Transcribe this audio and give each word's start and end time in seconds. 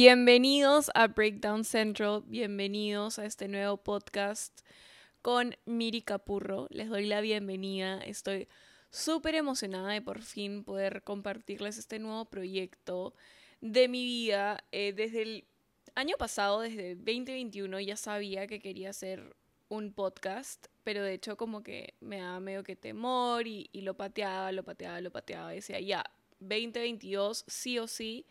Bienvenidos 0.00 0.92
a 0.94 1.08
Breakdown 1.08 1.64
Central, 1.64 2.22
bienvenidos 2.24 3.18
a 3.18 3.24
este 3.24 3.48
nuevo 3.48 3.78
podcast 3.78 4.60
con 5.22 5.56
Miri 5.64 6.02
Capurro. 6.02 6.68
Les 6.70 6.88
doy 6.88 7.06
la 7.06 7.20
bienvenida, 7.20 7.98
estoy 8.02 8.46
súper 8.92 9.34
emocionada 9.34 9.92
de 9.92 10.00
por 10.00 10.22
fin 10.22 10.62
poder 10.62 11.02
compartirles 11.02 11.78
este 11.78 11.98
nuevo 11.98 12.26
proyecto 12.26 13.12
de 13.60 13.88
mi 13.88 14.04
vida. 14.04 14.62
Eh, 14.70 14.92
desde 14.92 15.22
el 15.22 15.44
año 15.96 16.14
pasado, 16.16 16.60
desde 16.60 16.94
2021, 16.94 17.80
ya 17.80 17.96
sabía 17.96 18.46
que 18.46 18.60
quería 18.60 18.90
hacer 18.90 19.34
un 19.68 19.92
podcast, 19.92 20.68
pero 20.84 21.02
de 21.02 21.14
hecho 21.14 21.36
como 21.36 21.64
que 21.64 21.94
me 21.98 22.20
daba 22.20 22.38
medio 22.38 22.62
que 22.62 22.76
temor 22.76 23.48
y, 23.48 23.68
y 23.72 23.80
lo 23.80 23.94
pateaba, 23.94 24.52
lo 24.52 24.62
pateaba, 24.62 25.00
lo 25.00 25.10
pateaba. 25.10 25.50
Decía, 25.50 25.80
ya, 25.80 26.04
2022, 26.38 27.44
sí 27.48 27.80
o 27.80 27.88
sí 27.88 28.26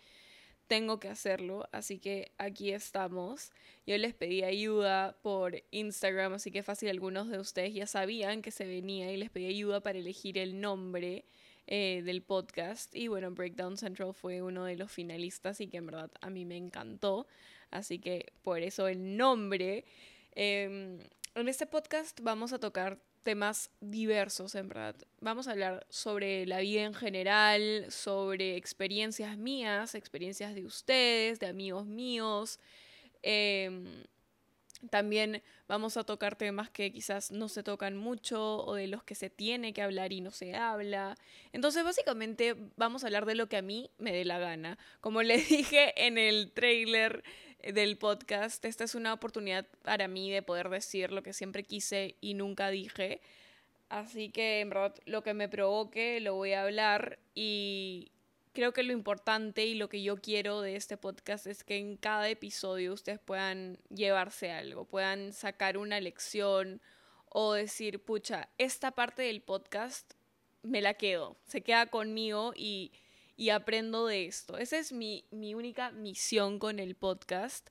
tengo 0.68 1.00
que 1.00 1.08
hacerlo, 1.08 1.68
así 1.72 2.00
que 2.00 2.32
aquí 2.38 2.72
estamos. 2.72 3.52
Yo 3.86 3.98
les 3.98 4.14
pedí 4.14 4.44
ayuda 4.44 5.18
por 5.22 5.64
Instagram, 5.72 6.34
así 6.34 6.52
que 6.52 6.64
fácil, 6.64 6.90
algunos 6.90 7.30
de 7.30 7.40
ustedes 7.40 7.74
ya 7.74 7.88
sabían 7.88 8.42
que 8.42 8.52
se 8.52 8.66
venía 8.66 9.12
y 9.12 9.18
les 9.18 9.30
pedí 9.30 9.48
ayuda 9.48 9.82
para 9.82 9.98
elegir 9.98 10.38
el 10.38 10.60
nombre 10.60 11.26
eh, 11.68 12.02
del 12.06 12.22
podcast. 12.22 12.96
Y 12.96 13.08
bueno, 13.08 13.32
Breakdown 13.32 13.78
Central 13.78 14.14
fue 14.14 14.42
uno 14.42 14.66
de 14.66 14.76
los 14.76 14.92
finalistas 14.92 15.62
y 15.62 15.68
que 15.68 15.78
en 15.78 15.86
verdad 15.86 16.12
a 16.22 16.30
mí 16.30 16.46
me 16.46 16.58
encantó, 16.58 17.28
así 17.72 18.00
que 18.00 18.32
por 18.44 18.62
eso 18.62 18.88
el 18.88 19.18
nombre. 19.18 19.86
Em, 20.36 21.00
en 21.36 21.48
este 21.48 21.66
podcast 21.66 22.20
vamos 22.22 22.54
a 22.54 22.60
tocar 22.60 23.00
temas 23.28 23.72
diversos, 23.82 24.56
en 24.56 24.70
verdad. 24.70 24.96
Vamos 25.20 25.50
a 25.50 25.52
hablar 25.52 25.86
sobre 25.90 26.46
la 26.46 26.60
vida 26.60 26.84
en 26.84 26.94
general, 26.94 27.88
sobre 27.90 28.56
experiencias 28.56 29.38
mías, 29.38 29.96
experiencias 29.96 30.56
de 30.56 30.64
ustedes, 30.64 31.38
de 31.42 31.48
amigos 31.48 31.86
míos. 31.86 32.58
Em, 33.24 33.84
también 34.90 35.44
vamos 35.68 35.98
a 35.98 36.06
tocar 36.06 36.38
temas 36.38 36.70
que 36.70 36.90
quizás 36.94 37.30
no 37.30 37.50
se 37.50 37.64
tocan 37.64 37.98
mucho 37.98 38.64
o 38.64 38.76
de 38.76 38.88
los 38.88 39.04
que 39.04 39.14
se 39.14 39.30
tiene 39.30 39.74
que 39.74 39.82
hablar 39.82 40.14
y 40.14 40.22
no 40.22 40.32
se 40.32 40.56
habla. 40.56 41.18
Entonces, 41.52 41.84
básicamente, 41.84 42.56
vamos 42.78 43.04
a 43.04 43.08
hablar 43.08 43.26
de 43.26 43.36
lo 43.36 43.50
que 43.50 43.58
a 43.58 43.62
mí 43.62 43.92
me 43.98 44.14
dé 44.14 44.24
la 44.24 44.40
gana. 44.40 44.78
Como 45.02 45.22
les 45.22 45.50
dije 45.50 45.94
en 46.08 46.18
el 46.18 46.54
trailer 46.54 47.26
del 47.62 47.98
podcast. 47.98 48.64
Esta 48.66 48.84
es 48.84 48.96
una 48.96 49.14
oportunidad 49.14 49.66
para 49.84 50.08
mí 50.08 50.32
de 50.32 50.42
poder 50.42 50.70
decir 50.70 51.12
lo 51.12 51.24
que 51.24 51.34
siempre 51.34 51.64
quise 51.64 52.16
y 52.22 52.34
nunca 52.34 52.70
dije. 52.70 53.22
Así 53.90 54.30
que 54.30 54.60
en 54.60 54.70
verdad 54.70 54.96
lo 55.06 55.24
que 55.24 55.34
me 55.34 55.48
provoque 55.50 56.20
lo 56.20 56.36
voy 56.36 56.54
a 56.54 56.64
hablar 56.64 57.20
y 57.34 58.12
creo 58.54 58.74
que 58.74 58.84
lo 58.84 58.92
importante 58.92 59.66
y 59.66 59.76
lo 59.76 59.88
que 59.88 60.02
yo 60.02 60.18
quiero 60.18 60.62
de 60.62 60.76
este 60.76 60.98
podcast 60.98 61.48
es 61.48 61.64
que 61.64 61.78
en 61.78 61.96
cada 61.96 62.28
episodio 62.28 62.94
ustedes 62.94 63.20
puedan 63.20 63.78
llevarse 63.90 64.52
algo, 64.52 64.86
puedan 64.86 65.32
sacar 65.32 65.78
una 65.78 66.00
lección 66.00 66.82
o 67.30 67.54
decir, 67.54 68.04
pucha, 68.04 68.50
esta 68.58 68.92
parte 68.92 69.22
del 69.22 69.42
podcast 69.42 70.14
me 70.64 70.82
la 70.82 70.96
quedo, 70.96 71.38
se 71.46 71.62
queda 71.62 71.86
conmigo 71.86 72.52
y 72.56 72.92
y 73.38 73.52
aprendo 73.52 74.08
de 74.08 74.26
esto. 74.26 74.58
Esa 74.58 74.80
es 74.80 74.92
mi, 74.92 75.24
única 75.32 75.92
misión 75.92 76.60
con 76.60 76.80
el 76.80 76.96
podcast, 76.96 77.70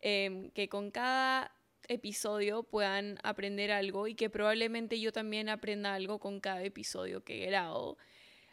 em, 0.00 0.50
que 0.50 0.68
con 0.68 0.90
cada 0.90 1.54
episodio 1.88 2.62
puedan 2.64 3.18
aprender 3.22 3.70
algo 3.70 4.08
y 4.08 4.14
que 4.14 4.30
probablemente 4.30 4.98
yo 4.98 5.12
también 5.12 5.48
aprenda 5.48 5.94
algo 5.94 6.18
con 6.18 6.40
cada 6.40 6.62
episodio 6.64 7.22
que 7.24 7.46
grabo. 7.46 7.98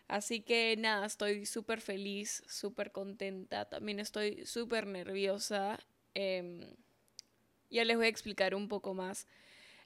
Así 0.08 0.42
que 0.42 0.76
nada, 0.78 1.06
estoy 1.06 1.46
súper 1.46 1.82
feliz, 1.82 2.44
súper 2.48 2.92
contenta, 2.92 3.70
también 3.70 4.00
estoy 4.00 4.46
súper 4.46 4.88
nerviosa. 4.88 5.80
Em, 6.14 6.62
ya 7.70 7.86
les 7.86 7.98
voy 7.98 8.08
a 8.08 8.10
explicar 8.10 8.56
un 8.56 8.68
poco 8.68 8.94
más 8.94 9.28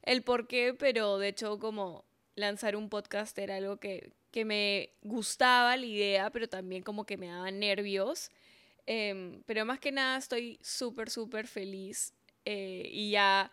el 0.04 0.24
por 0.24 0.48
qué, 0.48 0.74
pero 0.74 1.18
de 1.18 1.30
hecho 1.30 1.60
como 1.60 2.06
lanzar 2.36 2.76
un 2.76 2.90
podcast 2.90 3.38
era 3.38 3.58
algo 3.58 3.78
que, 3.78 4.12
que 4.34 4.46
me 4.46 4.90
gustaba 5.04 5.78
la 5.78 5.86
idea, 5.86 6.32
pero 6.32 6.50
también 6.50 6.82
como 6.82 7.06
que 7.06 7.18
me 7.18 7.28
daba 7.28 7.52
nervios. 7.52 8.32
Em, 8.88 9.44
pero 9.46 9.64
más 9.64 9.80
que 9.80 9.92
nada 9.92 10.18
estoy 10.18 10.60
súper, 10.62 11.12
súper 11.12 11.48
feliz 11.48 12.14
eh, 12.44 12.90
y 12.92 13.12
ya 13.12 13.52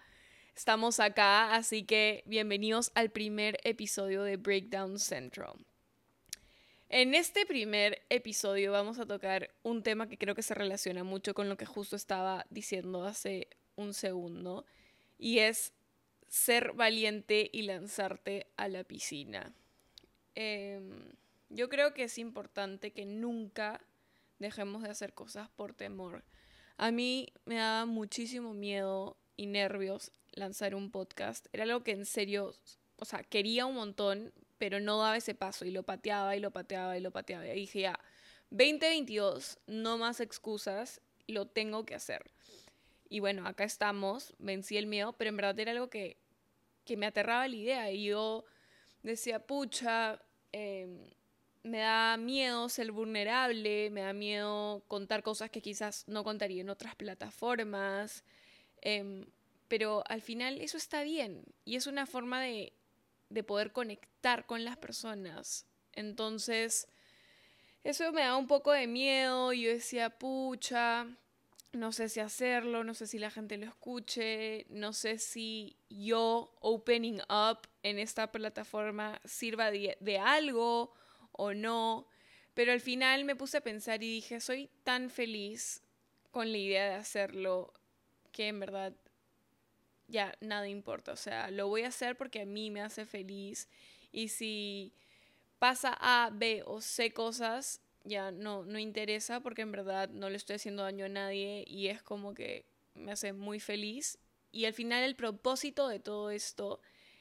estamos 0.57 0.99
acá, 0.99 1.55
así 1.55 1.85
que 1.85 2.25
bienvenidos 2.25 2.93
al 2.95 3.11
primer 3.11 3.59
episodio 3.63 4.23
de 4.23 4.39
Breakdown 4.39 4.99
Central. 4.99 5.55
En 6.89 7.15
este 7.15 7.45
primer 7.45 8.03
episodio 8.09 8.73
vamos 8.73 8.99
a 8.99 9.07
tocar 9.07 9.51
un 9.63 9.83
tema 9.83 10.09
que 10.09 10.17
creo 10.17 10.35
que 10.35 10.43
se 10.43 10.55
relaciona 10.55 11.05
mucho 11.05 11.35
con 11.35 11.51
lo 11.51 11.59
que 11.59 11.67
justo 11.67 11.95
estaba 11.95 12.47
diciendo 12.49 13.05
hace 13.05 13.49
un 13.77 13.93
segundo, 13.93 14.65
y 15.19 15.41
es 15.41 15.75
ser 16.27 16.73
valiente 16.73 17.51
y 17.53 17.63
lanzarte 17.63 18.47
a 18.57 18.67
la 18.69 18.83
piscina. 18.83 19.55
Em, 20.35 21.13
yo 21.49 21.69
creo 21.69 21.95
que 21.95 22.05
es 22.05 22.19
importante 22.19 22.93
que 22.93 23.05
nunca 23.05 23.81
dejemos 24.39 24.83
de 24.83 24.91
hacer 24.91 25.15
cosas 25.15 25.49
por 25.51 25.75
temor. 25.75 26.25
A 26.77 26.91
mí 26.91 27.33
me 27.45 27.57
daba 27.57 27.87
muchísimo 27.87 28.55
miedo 28.55 29.17
y 29.37 29.47
nervios 29.47 30.13
lanzar 30.33 30.75
un 30.75 30.91
podcast. 30.91 31.47
Era 31.53 31.65
algo 31.65 31.83
que 31.83 31.93
en 31.93 32.07
serio, 32.07 32.55
o 32.97 33.05
sea, 33.05 33.23
quería 33.23 33.67
un 33.67 33.75
montón, 33.75 34.33
pero 34.59 34.81
no 34.81 34.99
daba 34.99 35.17
ese 35.17 35.35
paso 35.35 35.65
y 35.65 35.71
lo 35.71 35.83
pateaba 35.83 36.37
y 36.37 36.41
lo 36.41 36.51
pateaba 36.51 36.97
y 36.97 37.01
lo 37.01 37.11
pateaba. 37.11 37.47
Y 37.47 37.61
dije, 37.61 37.81
ya, 37.81 38.01
2022, 38.51 39.59
no 39.67 39.99
más 39.99 40.21
excusas, 40.21 41.01
lo 41.27 41.47
tengo 41.47 41.85
que 41.85 41.95
hacer. 41.95 42.31
Y 43.09 43.21
bueno, 43.21 43.47
acá 43.47 43.65
estamos, 43.65 44.35
vencí 44.39 44.77
el 44.77 44.87
miedo, 44.87 45.13
pero 45.15 45.31
en 45.31 45.37
verdad 45.37 45.59
era 45.59 45.73
algo 45.73 45.91
que, 45.91 46.17
que 46.85 46.97
me 46.97 47.07
aterraba 47.07 47.49
la 47.49 47.57
idea. 47.57 47.91
Y 47.91 48.05
yo 48.05 48.45
decía, 49.03 49.47
pucha, 49.47 50.21
em, 50.53 51.11
me 51.63 51.79
da 51.79 52.17
miedo 52.17 52.69
ser 52.69 52.93
vulnerable, 52.93 53.91
me 53.91 54.03
da 54.03 54.13
miedo 54.13 54.83
contar 54.89 55.23
cosas 55.23 55.51
que 55.51 55.61
quizás 55.61 56.05
no 56.09 56.25
contaría 56.25 56.63
en 56.63 56.71
otras 56.71 56.95
plataformas, 56.97 58.25
em, 58.81 59.27
pero 59.69 60.03
al 60.09 60.23
final 60.23 60.61
eso 60.61 60.77
está 60.77 61.03
bien 61.03 61.45
y 61.65 61.77
es 61.77 61.87
una 61.87 62.07
forma 62.07 62.43
de, 62.43 62.73
de 63.29 63.43
poder 63.45 63.73
conectar 63.73 64.47
con 64.47 64.65
las 64.65 64.77
personas. 64.77 65.67
Entonces, 65.93 66.89
eso 67.85 68.13
me 68.13 68.23
da 68.23 68.37
un 68.37 68.47
poco 68.47 68.73
de 68.73 68.87
miedo, 68.87 69.53
yo 69.53 69.71
decía, 69.71 70.11
pucha, 70.11 71.07
no 71.73 71.93
sé 71.93 72.09
si 72.09 72.21
hacerlo, 72.21 72.83
no 72.85 72.95
sé 72.95 73.07
si 73.07 73.19
la 73.19 73.31
gente 73.31 73.57
lo 73.57 73.67
escuche, 73.67 74.67
no 74.71 74.93
sé 74.93 75.19
si 75.19 75.77
yo 75.89 76.53
opening 76.61 77.21
up 77.29 77.69
en 77.83 77.99
esta 77.99 78.33
plataforma 78.33 79.21
sirva 79.25 79.71
de, 79.71 80.19
algo 80.19 80.93
o 81.33 81.55
no, 81.55 82.09
pero 82.55 82.73
al 82.73 82.81
final 82.81 83.25
me 83.25 83.37
puse 83.37 83.59
a 83.59 83.63
pensar 83.63 84.03
y 84.03 84.15
dije, 84.15 84.41
soy 84.41 84.69
tan 84.83 85.11
feliz 85.11 85.83
con 86.33 86.51
la 86.51 86.59
idea 86.59 86.89
de 86.91 86.95
hacerlo 86.97 87.73
que 88.33 88.49
en 88.49 88.61
verdad 88.61 88.95
ya 90.09 90.37
nada 90.41 90.69
importa, 90.69 91.13
o 91.13 91.17
sea, 91.17 91.51
lo 91.51 91.69
voy 91.69 91.83
a 91.83 91.89
hacer 91.89 92.17
porque 92.17 92.43
a 92.43 92.47
mí 92.47 92.71
me 92.71 92.81
hace 92.81 93.07
feliz 93.07 93.69
y 94.11 94.29
si 94.29 94.93
pasa 95.61 95.97
A, 96.01 96.31
B 96.33 96.65
o 96.67 96.81
C 96.81 97.13
cosas, 97.13 97.81
ya 98.05 98.31
no, 98.31 98.65
no 98.65 98.79
interesa 98.79 99.41
porque 99.41 99.63
en 99.63 99.73
verdad 99.73 100.09
no 100.11 100.31
le 100.31 100.37
estoy 100.37 100.57
haciendo 100.57 100.83
daño 100.83 101.05
a 101.05 101.09
nadie 101.09 101.65
y 101.67 101.89
es 101.89 102.03
como 102.03 102.35
que 102.35 102.65
me 102.95 103.13
hace 103.13 103.33
muy 103.33 103.61
feliz. 103.61 104.19
Y 104.53 104.65
al 104.65 104.75
final 104.75 105.05
el 105.05 105.17
propósito 105.17 105.89
de 105.89 106.01
todo 106.01 106.31
esto 106.31 106.81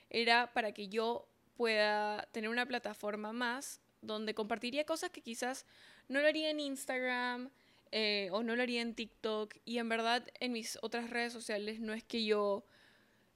era 0.10 0.52
para 0.54 0.72
que 0.74 0.88
yo 0.88 1.28
pueda 1.56 2.28
tener 2.32 2.50
una 2.50 2.66
plataforma 2.66 3.34
más 3.34 3.82
donde 4.02 4.34
compartiría 4.34 4.86
cosas 4.86 5.10
que 5.10 5.22
quizás 5.22 5.66
no 6.08 6.22
lo 6.22 6.28
haría 6.28 6.50
en 6.50 6.60
Instagram 6.60 7.50
eh, 7.92 8.30
o 8.32 8.44
no 8.44 8.56
lo 8.56 8.64
haría 8.64 8.82
en 8.82 8.96
TikTok. 8.96 9.56
Y 9.66 9.78
en 9.78 9.90
verdad 9.90 10.26
en 10.40 10.54
mis 10.54 10.80
otras 10.82 11.10
redes 11.10 11.34
sociales 11.34 11.80
no 11.80 11.94
es 11.94 12.04
que 12.04 12.24
yo 12.24 12.66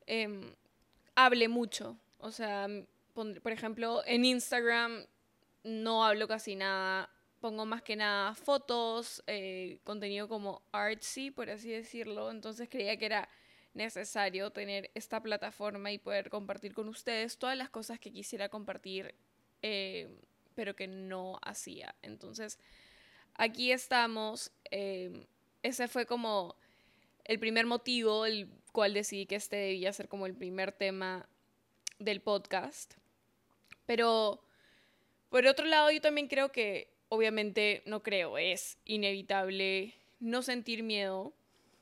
em, 0.07 0.56
hable 1.15 1.47
mucho. 1.50 1.97
O 2.19 2.31
sea, 2.31 2.67
por 3.13 3.51
ejemplo, 3.51 4.01
en 4.06 4.25
Instagram 4.25 5.06
no 5.63 6.06
hablo 6.06 6.27
casi 6.27 6.56
nada 6.56 7.09
pongo 7.43 7.65
más 7.65 7.81
que 7.81 7.97
nada 7.97 8.35
fotos, 8.35 9.21
eh, 9.27 9.79
contenido 9.83 10.29
como 10.29 10.61
artsy, 10.71 11.29
por 11.29 11.49
así 11.49 11.69
decirlo. 11.71 12.31
Entonces 12.31 12.69
creía 12.69 12.95
que 12.95 13.05
era 13.05 13.27
necesario 13.73 14.51
tener 14.51 14.89
esta 14.93 15.21
plataforma 15.21 15.91
y 15.91 15.97
poder 15.97 16.29
compartir 16.29 16.73
con 16.73 16.87
ustedes 16.87 17.37
todas 17.37 17.57
las 17.57 17.69
cosas 17.69 17.99
que 17.99 18.13
quisiera 18.13 18.47
compartir, 18.47 19.13
eh, 19.61 20.07
pero 20.55 20.73
que 20.73 20.87
no 20.87 21.37
hacía. 21.41 21.93
Entonces, 22.01 22.59
aquí 23.33 23.73
estamos. 23.73 24.53
Eh, 24.71 25.27
ese 25.63 25.89
fue 25.89 26.05
como 26.05 26.55
el 27.25 27.39
primer 27.39 27.65
motivo, 27.65 28.25
el 28.25 28.47
cual 28.71 28.93
decidí 28.93 29.25
que 29.25 29.35
este 29.35 29.57
debía 29.57 29.91
ser 29.91 30.07
como 30.07 30.27
el 30.27 30.33
primer 30.33 30.71
tema 30.71 31.27
del 31.99 32.21
podcast. 32.21 32.93
Pero, 33.85 34.45
por 35.27 35.45
otro 35.45 35.65
lado, 35.65 35.91
yo 35.91 35.99
también 35.99 36.29
creo 36.29 36.49
que 36.53 36.92
obviamente 37.13 37.83
no 37.86 38.01
creo, 38.01 38.39
es 38.39 38.80
inevitable 38.86 39.94
no 40.19 40.42
sentir 40.42 40.81
miedo, 40.81 41.31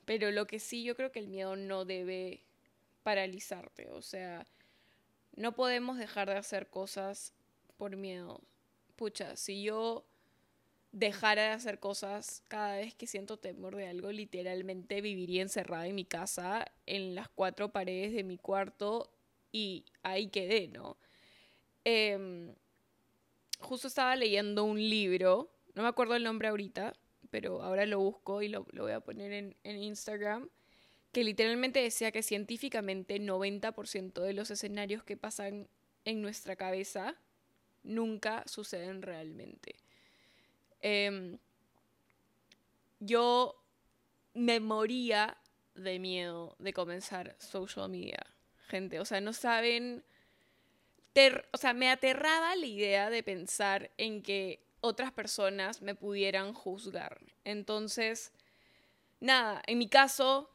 pero 0.04 0.30
lo 0.30 0.46
que 0.46 0.58
sí 0.58 0.84
yo 0.84 0.94
creo 0.94 1.10
que 1.10 1.20
el 1.20 1.28
miedo 1.28 1.56
no 1.56 1.86
debe 1.86 2.42
paralizarte, 3.02 3.88
o 3.90 4.02
sea, 4.02 4.46
no 5.34 5.54
podemos 5.54 5.96
dejar 5.96 6.28
de 6.28 6.36
hacer 6.36 6.68
cosas 6.68 7.32
por 7.78 7.96
miedo. 7.96 8.42
Pucha, 8.96 9.36
si 9.36 9.62
yo 9.62 10.04
dejara 10.92 11.44
de 11.44 11.48
hacer 11.48 11.80
cosas 11.80 12.42
cada 12.48 12.76
vez 12.76 12.94
que 12.94 13.06
siento 13.06 13.38
temor 13.38 13.74
de 13.76 13.88
algo, 13.88 14.12
literalmente 14.12 15.00
viviría 15.00 15.40
encerrada 15.40 15.86
en 15.86 15.94
mi 15.94 16.04
casa, 16.04 16.70
en 16.84 17.14
las 17.14 17.30
cuatro 17.30 17.72
paredes 17.72 18.12
de 18.12 18.22
mi 18.22 18.36
cuarto 18.36 19.10
y 19.50 19.86
ahí 20.02 20.28
quedé, 20.28 20.68
¿no? 20.68 20.98
Em, 21.84 22.54
justo 23.62 23.88
estaba 23.88 24.16
leyendo 24.16 24.64
un 24.64 24.78
libro, 24.78 25.50
no 25.74 25.82
me 25.82 25.88
acuerdo 25.88 26.14
el 26.14 26.24
nombre 26.24 26.48
ahorita, 26.48 26.94
pero 27.30 27.62
ahora 27.62 27.86
lo 27.86 27.98
busco 27.98 28.42
y 28.42 28.48
lo, 28.48 28.64
voy 28.64 28.92
a 28.92 29.00
poner 29.00 29.32
en, 29.32 29.56
en, 29.64 29.82
Instagram, 29.82 30.48
que 31.12 31.24
literalmente 31.24 31.80
decía 31.80 32.12
que 32.12 32.22
científicamente 32.22 33.18
90% 33.20 34.20
de 34.20 34.32
los 34.32 34.50
escenarios 34.50 35.02
que 35.02 35.16
pasan 35.16 35.68
en 36.04 36.20
nuestra 36.20 36.56
cabeza 36.56 37.16
nunca 37.82 38.44
suceden 38.46 39.02
realmente. 39.02 39.76
Em, 40.80 41.38
yo 43.00 43.56
me 44.34 44.60
moría 44.60 45.36
de 45.74 45.98
miedo 45.98 46.56
de 46.58 46.72
comenzar 46.72 47.36
social 47.38 47.88
media, 47.88 48.26
gente. 48.68 49.00
O 49.00 49.04
sea, 49.04 49.20
no 49.20 49.32
saben... 49.32 50.04
o 51.52 51.56
sea, 51.56 51.74
me 51.74 51.90
aterraba 51.90 52.56
la 52.56 52.66
idea 52.66 53.10
de 53.10 53.22
pensar 53.22 53.90
en 53.98 54.22
que 54.22 54.60
otras 54.80 55.12
personas 55.12 55.82
me 55.82 55.94
pudieran 55.94 56.54
juzgar. 56.54 57.20
Entonces, 57.44 58.32
nada, 59.20 59.62
en 59.66 59.78
mi 59.78 59.88
caso, 59.88 60.50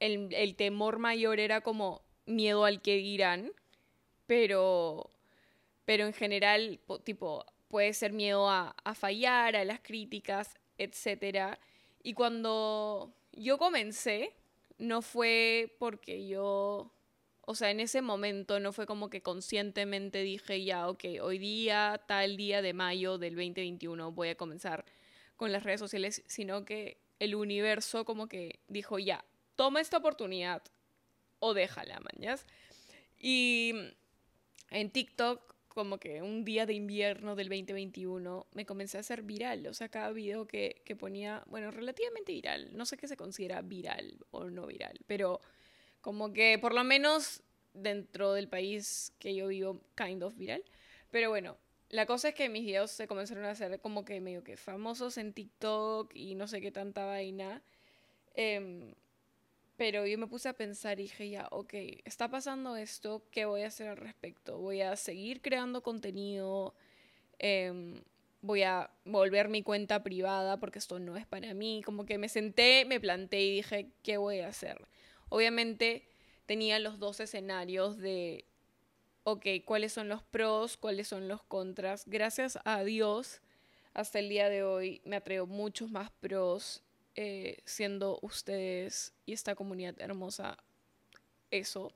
el, 0.00 0.32
el 0.32 0.56
temor 0.56 0.98
mayor 0.98 1.40
era 1.40 1.60
como 1.60 2.02
miedo 2.26 2.64
al 2.64 2.82
que 2.82 2.96
dirán, 2.96 3.52
pero, 4.26 5.10
pero 5.84 6.06
en 6.06 6.12
general, 6.12 6.80
tipo, 7.04 7.44
puede 7.68 7.92
ser 7.94 8.12
miedo 8.12 8.48
a, 8.50 8.74
fallar, 8.94 9.56
a 9.56 9.64
las 9.64 9.80
críticas, 9.80 10.54
etc. 10.78 11.58
Y 12.02 12.14
cuando 12.14 13.12
yo 13.32 13.58
comencé, 13.58 14.34
no 14.78 15.02
fue 15.02 15.74
porque 15.78 16.26
yo, 16.26 16.90
o 17.48 17.54
sea, 17.54 17.70
en 17.70 17.78
ese 17.78 18.02
momento 18.02 18.58
no 18.58 18.72
fue 18.72 18.86
como 18.86 19.08
que 19.08 19.22
conscientemente 19.22 20.22
dije, 20.22 20.64
ya, 20.64 20.88
ok, 20.88 21.04
hoy 21.22 21.38
día, 21.38 22.02
tal 22.08 22.36
día 22.36 22.60
de 22.60 22.72
mayo 22.72 23.18
del 23.18 23.36
2021 23.36 24.10
voy 24.10 24.30
a 24.30 24.34
comenzar 24.36 24.84
con 25.36 25.52
las 25.52 25.62
redes 25.62 25.78
sociales, 25.78 26.24
sino 26.26 26.64
que 26.64 26.98
el 27.20 27.36
universo 27.36 28.04
como 28.04 28.26
que 28.26 28.58
dijo, 28.66 28.98
ya, 28.98 29.24
toma 29.54 29.80
esta 29.80 29.98
oportunidad 29.98 30.60
o 31.38 31.54
déjala, 31.54 32.00
mañas. 32.00 32.44
Y 33.16 33.72
en 34.70 34.90
TikTok 34.90 35.54
como 35.68 35.98
que 35.98 36.22
un 36.22 36.44
día 36.44 36.66
de 36.66 36.74
invierno 36.74 37.36
del 37.36 37.48
2021 37.48 38.46
me 38.54 38.66
comencé 38.66 38.96
a 38.96 39.00
hacer 39.00 39.22
viral. 39.22 39.68
O 39.68 39.74
sea, 39.74 39.88
cada 39.88 40.10
video 40.10 40.48
que, 40.48 40.82
que, 40.84 40.96
ponía, 40.96 41.44
bueno, 41.46 41.70
relativamente 41.70 42.32
viral. 42.32 42.76
No 42.76 42.86
sé 42.86 42.96
qué 42.96 43.06
se 43.06 43.16
considera 43.16 43.62
viral 43.62 44.18
o 44.32 44.50
no 44.50 44.66
viral, 44.66 44.98
pero 45.06 45.40
como 46.06 46.32
que 46.32 46.56
por 46.60 46.72
lo 46.72 46.84
menos 46.84 47.42
dentro 47.74 48.32
del 48.32 48.46
país 48.46 49.12
que 49.18 49.34
yo 49.34 49.48
vivo, 49.48 49.80
kind 49.96 50.22
of 50.22 50.36
viral. 50.36 50.62
Pero 51.10 51.30
bueno, 51.30 51.56
la 51.88 52.06
cosa 52.06 52.28
es 52.28 52.36
que 52.36 52.48
mis 52.48 52.64
videos 52.64 52.92
se 52.92 53.08
comenzaron 53.08 53.44
a 53.44 53.50
hacer 53.50 53.80
como 53.80 54.04
que 54.04 54.20
medio 54.20 54.44
que 54.44 54.56
famosos 54.56 55.18
en 55.18 55.32
TikTok 55.32 56.14
y 56.14 56.36
no 56.36 56.46
sé 56.46 56.60
qué 56.60 56.70
tanta 56.70 57.06
vaina. 57.06 57.60
Eh, 58.36 58.94
pero 59.76 60.06
yo 60.06 60.16
me 60.16 60.28
puse 60.28 60.48
a 60.48 60.52
pensar 60.52 61.00
y 61.00 61.02
dije, 61.02 61.28
ya, 61.28 61.48
ok, 61.50 61.74
está 62.04 62.30
pasando 62.30 62.76
esto, 62.76 63.24
¿qué 63.32 63.44
voy 63.44 63.62
a 63.62 63.66
hacer 63.66 63.88
al 63.88 63.96
respecto? 63.96 64.58
Voy 64.58 64.82
a 64.82 64.94
seguir 64.94 65.42
creando 65.42 65.82
contenido, 65.82 66.72
em, 67.40 68.00
voy 68.42 68.62
a 68.62 68.92
volver 69.04 69.48
mi 69.48 69.64
cuenta 69.64 70.04
privada 70.04 70.60
porque 70.60 70.78
esto 70.78 71.00
no 71.00 71.16
es 71.16 71.26
para 71.26 71.52
mí. 71.52 71.82
Como 71.84 72.06
que 72.06 72.16
me 72.16 72.28
senté, 72.28 72.84
me 72.84 73.00
planté 73.00 73.40
y 73.40 73.56
dije, 73.56 73.88
¿qué 74.04 74.18
voy 74.18 74.38
a 74.38 74.48
hacer? 74.50 74.86
Obviamente 75.28 76.08
tenía 76.46 76.78
los 76.78 76.98
dos 76.98 77.20
escenarios 77.20 77.98
de, 77.98 78.44
ok, 79.24 79.46
¿cuáles 79.64 79.92
son 79.92 80.08
los 80.08 80.22
pros? 80.22 80.76
¿Cuáles 80.76 81.08
son 81.08 81.28
los 81.28 81.42
contras? 81.42 82.04
Gracias 82.06 82.58
a 82.64 82.84
Dios, 82.84 83.40
hasta 83.92 84.18
el 84.18 84.28
día 84.28 84.48
de 84.48 84.62
hoy 84.62 85.00
me 85.04 85.16
atrevo 85.16 85.46
muchos 85.46 85.90
más 85.90 86.10
pros 86.20 86.82
eh, 87.14 87.58
siendo 87.64 88.18
ustedes 88.22 89.14
y 89.24 89.32
esta 89.32 89.54
comunidad 89.54 89.94
hermosa 90.00 90.58
eso. 91.50 91.92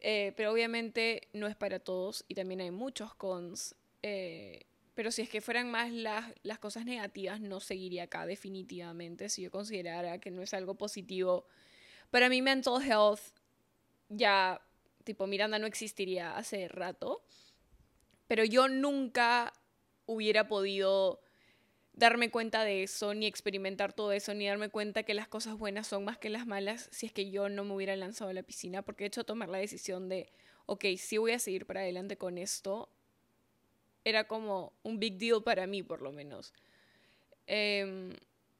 Eh, 0.00 0.34
pero 0.36 0.52
obviamente 0.52 1.28
no 1.32 1.46
es 1.46 1.56
para 1.56 1.80
todos 1.80 2.24
y 2.28 2.34
también 2.34 2.60
hay 2.60 2.70
muchos 2.70 3.14
cons. 3.14 3.74
Eh, 4.02 4.66
pero 4.94 5.10
si 5.10 5.22
es 5.22 5.28
que 5.28 5.40
fueran 5.40 5.70
más 5.70 5.90
las, 5.90 6.32
las 6.42 6.58
cosas 6.58 6.84
negativas, 6.84 7.40
no 7.40 7.60
seguiría 7.60 8.04
acá 8.04 8.26
definitivamente. 8.26 9.28
Si 9.28 9.42
yo 9.42 9.50
considerara 9.50 10.18
que 10.18 10.30
no 10.30 10.42
es 10.42 10.54
algo 10.54 10.74
positivo. 10.74 11.46
Para 12.10 12.28
mí 12.28 12.42
mental 12.42 12.82
health 12.82 13.20
ya, 14.08 14.60
tipo, 15.04 15.26
Miranda 15.26 15.58
no 15.58 15.66
existiría 15.66 16.36
hace 16.36 16.68
rato. 16.68 17.22
Pero 18.26 18.44
yo 18.44 18.68
nunca 18.68 19.52
hubiera 20.06 20.48
podido 20.48 21.20
darme 21.92 22.30
cuenta 22.30 22.62
de 22.62 22.82
eso, 22.82 23.14
ni 23.14 23.26
experimentar 23.26 23.92
todo 23.92 24.12
eso, 24.12 24.34
ni 24.34 24.46
darme 24.46 24.68
cuenta 24.68 25.02
que 25.02 25.14
las 25.14 25.28
cosas 25.28 25.56
buenas 25.56 25.86
son 25.86 26.04
más 26.04 26.18
que 26.18 26.28
las 26.28 26.46
malas 26.46 26.88
si 26.92 27.06
es 27.06 27.12
que 27.12 27.30
yo 27.30 27.48
no 27.48 27.64
me 27.64 27.74
hubiera 27.74 27.96
lanzado 27.96 28.30
a 28.30 28.34
la 28.34 28.42
piscina, 28.42 28.82
porque 28.82 29.04
he 29.04 29.06
hecho 29.06 29.24
tomar 29.24 29.48
la 29.48 29.58
decisión 29.58 30.08
de, 30.08 30.30
ok, 30.66 30.84
sí 30.98 31.16
voy 31.16 31.32
a 31.32 31.38
seguir 31.38 31.66
para 31.66 31.80
adelante 31.80 32.18
con 32.18 32.36
esto, 32.36 32.90
era 34.04 34.24
como 34.24 34.72
un 34.82 35.00
big 35.00 35.16
deal 35.18 35.42
para 35.42 35.66
mí, 35.66 35.82
por 35.82 36.02
lo 36.02 36.12
menos. 36.12 36.52
Em, 37.46 38.14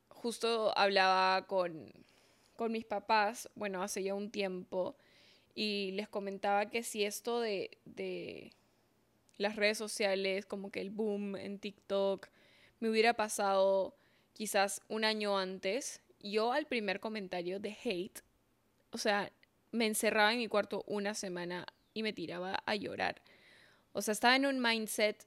justo 0.09 0.77
hablaba 0.77 1.47
con, 1.47 1.93
con 2.57 2.73
mis 2.73 2.85
papás, 2.85 3.49
bueno, 3.55 3.83
hace 3.83 4.03
ya 4.03 4.15
un 4.15 4.31
tiempo, 4.31 4.97
y 5.55 5.93
les 5.93 6.09
comentaba 6.09 6.71
que 6.71 6.83
si 6.83 7.05
esto 7.05 7.41
de, 7.41 7.79
de 7.85 8.53
las 9.39 9.57
redes 9.57 9.79
sociales, 9.79 10.47
como 10.47 10.71
que 10.71 10.81
el 10.81 10.91
boom 10.91 11.37
en 11.37 11.59
TikTok, 11.59 12.29
me 12.81 12.91
hubiera 12.91 13.15
pasado 13.15 13.95
quizás 14.33 14.83
un 14.89 15.05
año 15.05 15.39
antes, 15.39 16.01
yo 16.21 16.53
al 16.53 16.67
primer 16.67 17.01
comentario 17.01 17.61
de 17.61 17.77
hate, 17.85 18.21
o 18.91 18.99
sea, 18.99 19.31
me 19.73 19.87
encerraba 19.87 20.33
en 20.33 20.39
mi 20.39 20.49
cuarto 20.49 20.85
una 20.87 21.15
semana 21.15 21.67
y 21.95 22.03
me 22.03 22.13
tiraba 22.13 22.63
a 22.67 22.75
llorar. 22.75 23.23
O 23.93 24.03
sea, 24.03 24.13
estaba 24.13 24.37
en 24.37 24.47
un 24.47 24.61
mindset 24.61 25.25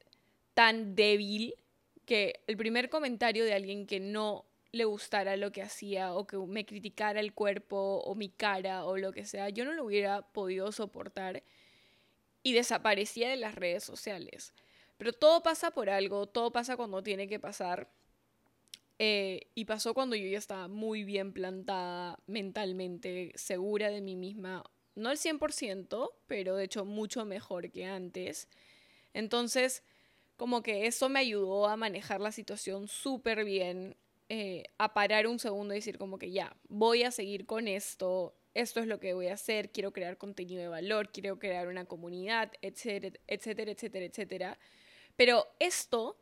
tan 0.54 0.96
débil 0.96 1.56
que 2.06 2.42
el 2.48 2.58
primer 2.58 2.90
comentario 2.90 3.46
de 3.46 3.54
alguien 3.54 3.86
que 3.86 4.00
no 4.00 4.46
le 4.72 4.86
gustara 4.86 5.36
lo 5.38 5.52
que 5.52 5.62
hacía 5.62 6.14
o 6.14 6.28
que 6.28 6.38
me 6.38 6.66
criticara 6.66 7.20
el 7.20 7.34
cuerpo 7.34 8.02
o 8.06 8.16
mi 8.16 8.30
cara 8.30 8.86
o 8.86 8.98
lo 8.98 9.12
que 9.12 9.26
sea, 9.26 9.50
yo 9.50 9.66
no 9.66 9.74
lo 9.74 9.86
hubiera 9.86 10.22
podido 10.22 10.72
soportar 10.72 11.44
y 12.44 12.54
desaparecía 12.54 13.30
de 13.30 13.38
las 13.38 13.56
redes 13.56 13.84
sociales. 13.84 14.54
Pero 14.98 15.14
todo 15.14 15.42
pasa 15.42 15.72
por 15.72 15.90
algo, 15.90 16.28
todo 16.28 16.52
pasa 16.52 16.78
cuando 16.78 17.02
tiene 17.02 17.28
que 17.28 17.40
pasar. 17.40 17.90
Eh, 19.02 19.48
y 19.56 19.64
pasó 19.64 19.94
cuando 19.94 20.18
yo 20.18 20.28
ya 20.28 20.38
estaba 20.38 20.68
muy 20.68 21.06
bien 21.06 21.32
plantada 21.32 22.20
mentalmente, 22.28 23.32
segura 23.36 23.90
de 23.90 24.02
mí 24.02 24.18
misma. 24.18 24.64
No 24.96 25.10
al 25.10 25.18
100%, 25.18 26.12
pero 26.28 26.58
de 26.58 26.66
hecho 26.66 26.84
mucho 26.84 27.24
mejor 27.24 27.72
que 27.72 27.86
antes. 27.86 28.50
Entonces, 29.14 29.84
como 30.36 30.62
que 30.62 30.86
eso 30.86 31.08
me 31.08 31.20
ayudó 31.20 31.68
a 31.68 31.78
manejar 31.78 32.20
la 32.20 32.34
situación 32.34 32.90
súper 32.90 33.46
bien, 33.46 33.96
eh, 34.30 34.64
a 34.78 34.94
parar 34.94 35.28
un 35.28 35.40
segundo 35.40 35.74
y 35.74 35.78
decir 35.78 35.98
como 35.98 36.20
que 36.20 36.32
ya, 36.32 36.56
voy 36.68 37.04
a 37.04 37.12
seguir 37.12 37.46
con 37.46 37.68
esto, 37.68 38.36
esto 38.54 38.80
es 38.80 38.88
lo 38.88 39.00
que 39.00 39.14
voy 39.14 39.28
a 39.28 39.34
hacer, 39.34 39.72
quiero 39.72 39.92
crear 39.92 40.18
contenido 40.18 40.62
de 40.62 40.68
valor, 40.68 41.12
quiero 41.12 41.40
crear 41.40 41.68
una 41.68 41.86
comunidad, 41.86 42.52
etcétera, 42.62 43.20
etcétera, 43.28 43.72
etcétera, 43.72 44.06
etcétera. 44.06 44.60
Pero 45.16 45.48
esto 45.60 46.18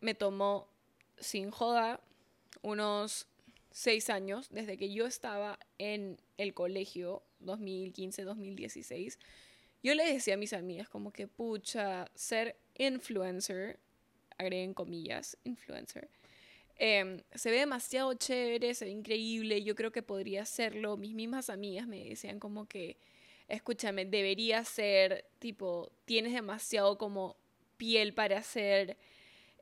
me 0.00 0.14
tomó, 0.14 0.68
sin 1.18 1.50
joda, 1.50 2.00
unos 2.62 3.26
seis 3.70 4.10
años, 4.10 4.48
desde 4.50 4.76
que 4.76 4.92
yo 4.92 5.06
estaba 5.06 5.58
en 5.78 6.18
el 6.38 6.54
colegio, 6.54 7.22
2015-2016. 7.44 9.18
Yo 9.82 9.94
le 9.94 10.12
decía 10.12 10.34
a 10.34 10.36
mis 10.36 10.52
amigas 10.52 10.88
como 10.88 11.12
que, 11.12 11.26
pucha, 11.26 12.10
ser 12.14 12.56
influencer, 12.76 13.78
agreguen 14.38 14.74
comillas, 14.74 15.36
influencer, 15.44 16.08
em, 16.80 17.22
se 17.34 17.50
ve 17.50 17.58
demasiado 17.58 18.14
chévere, 18.14 18.74
se 18.74 18.86
ve 18.86 18.90
increíble, 18.92 19.62
yo 19.62 19.74
creo 19.76 19.92
que 19.92 20.02
podría 20.02 20.42
hacerlo. 20.42 20.96
Mis 20.96 21.14
mismas 21.14 21.50
amigas 21.50 21.86
me 21.86 22.04
decían 22.04 22.40
como 22.40 22.66
que, 22.66 22.96
escúchame, 23.48 24.06
debería 24.06 24.64
ser, 24.64 25.26
tipo, 25.38 25.92
tienes 26.06 26.32
demasiado 26.34 26.98
como 26.98 27.36
piel 27.76 28.14
para 28.14 28.42
ser 28.42 28.96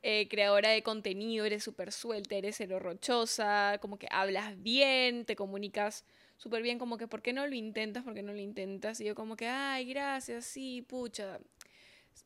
eh, 0.03 0.29
creadora 0.29 0.71
de 0.71 0.83
contenido, 0.83 1.45
eres 1.47 1.65
súper 1.65 1.93
suelta, 1.93 2.37
eres 2.37 2.57
cero 2.57 2.79
rochosa, 2.79 3.79
como 3.81 3.99
que 3.99 4.09
hablas 4.11 4.61
bien, 4.63 5.25
te 5.25 5.37
comunicas 5.37 6.05
súper 6.37 6.63
bien, 6.63 6.79
como 6.79 6.99
que 6.99 7.09
¿por 7.09 7.23
qué 7.23 7.33
no 7.33 7.47
lo 7.47 7.55
intentas? 7.55 8.05
¿Por 8.05 8.15
qué 8.15 8.23
no 8.23 8.33
lo 8.33 8.39
intentas? 8.41 9.01
Y 9.01 9.07
yo 9.07 9.15
como 9.17 9.37
que, 9.37 9.49
ay, 9.49 9.87
gracias, 9.87 10.45
sí, 10.47 10.83
pucha. 10.83 11.41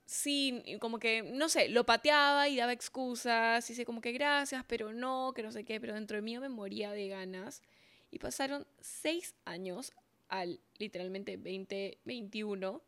Sí, 0.06 0.62
como 0.80 0.98
que, 0.98 1.22
no 1.22 1.48
sé, 1.48 1.68
lo 1.68 1.84
pateaba 1.84 2.48
y 2.48 2.56
daba 2.56 2.72
excusas, 2.72 3.64
sé 3.64 3.84
como 3.84 4.00
que 4.00 4.12
gracias, 4.12 4.64
pero 4.66 4.92
no, 4.92 5.32
que 5.34 5.42
no 5.42 5.52
sé 5.52 5.64
qué, 5.64 5.80
pero 5.80 5.94
dentro 5.94 6.16
de 6.16 6.22
mí 6.22 6.38
me 6.38 6.48
moría 6.48 6.92
de 6.92 7.08
ganas. 7.08 7.62
Y 8.10 8.18
pasaron 8.18 8.66
seis 8.80 9.34
años 9.44 9.92
al 10.28 10.60
literalmente 10.78 11.36
2021 11.36 12.82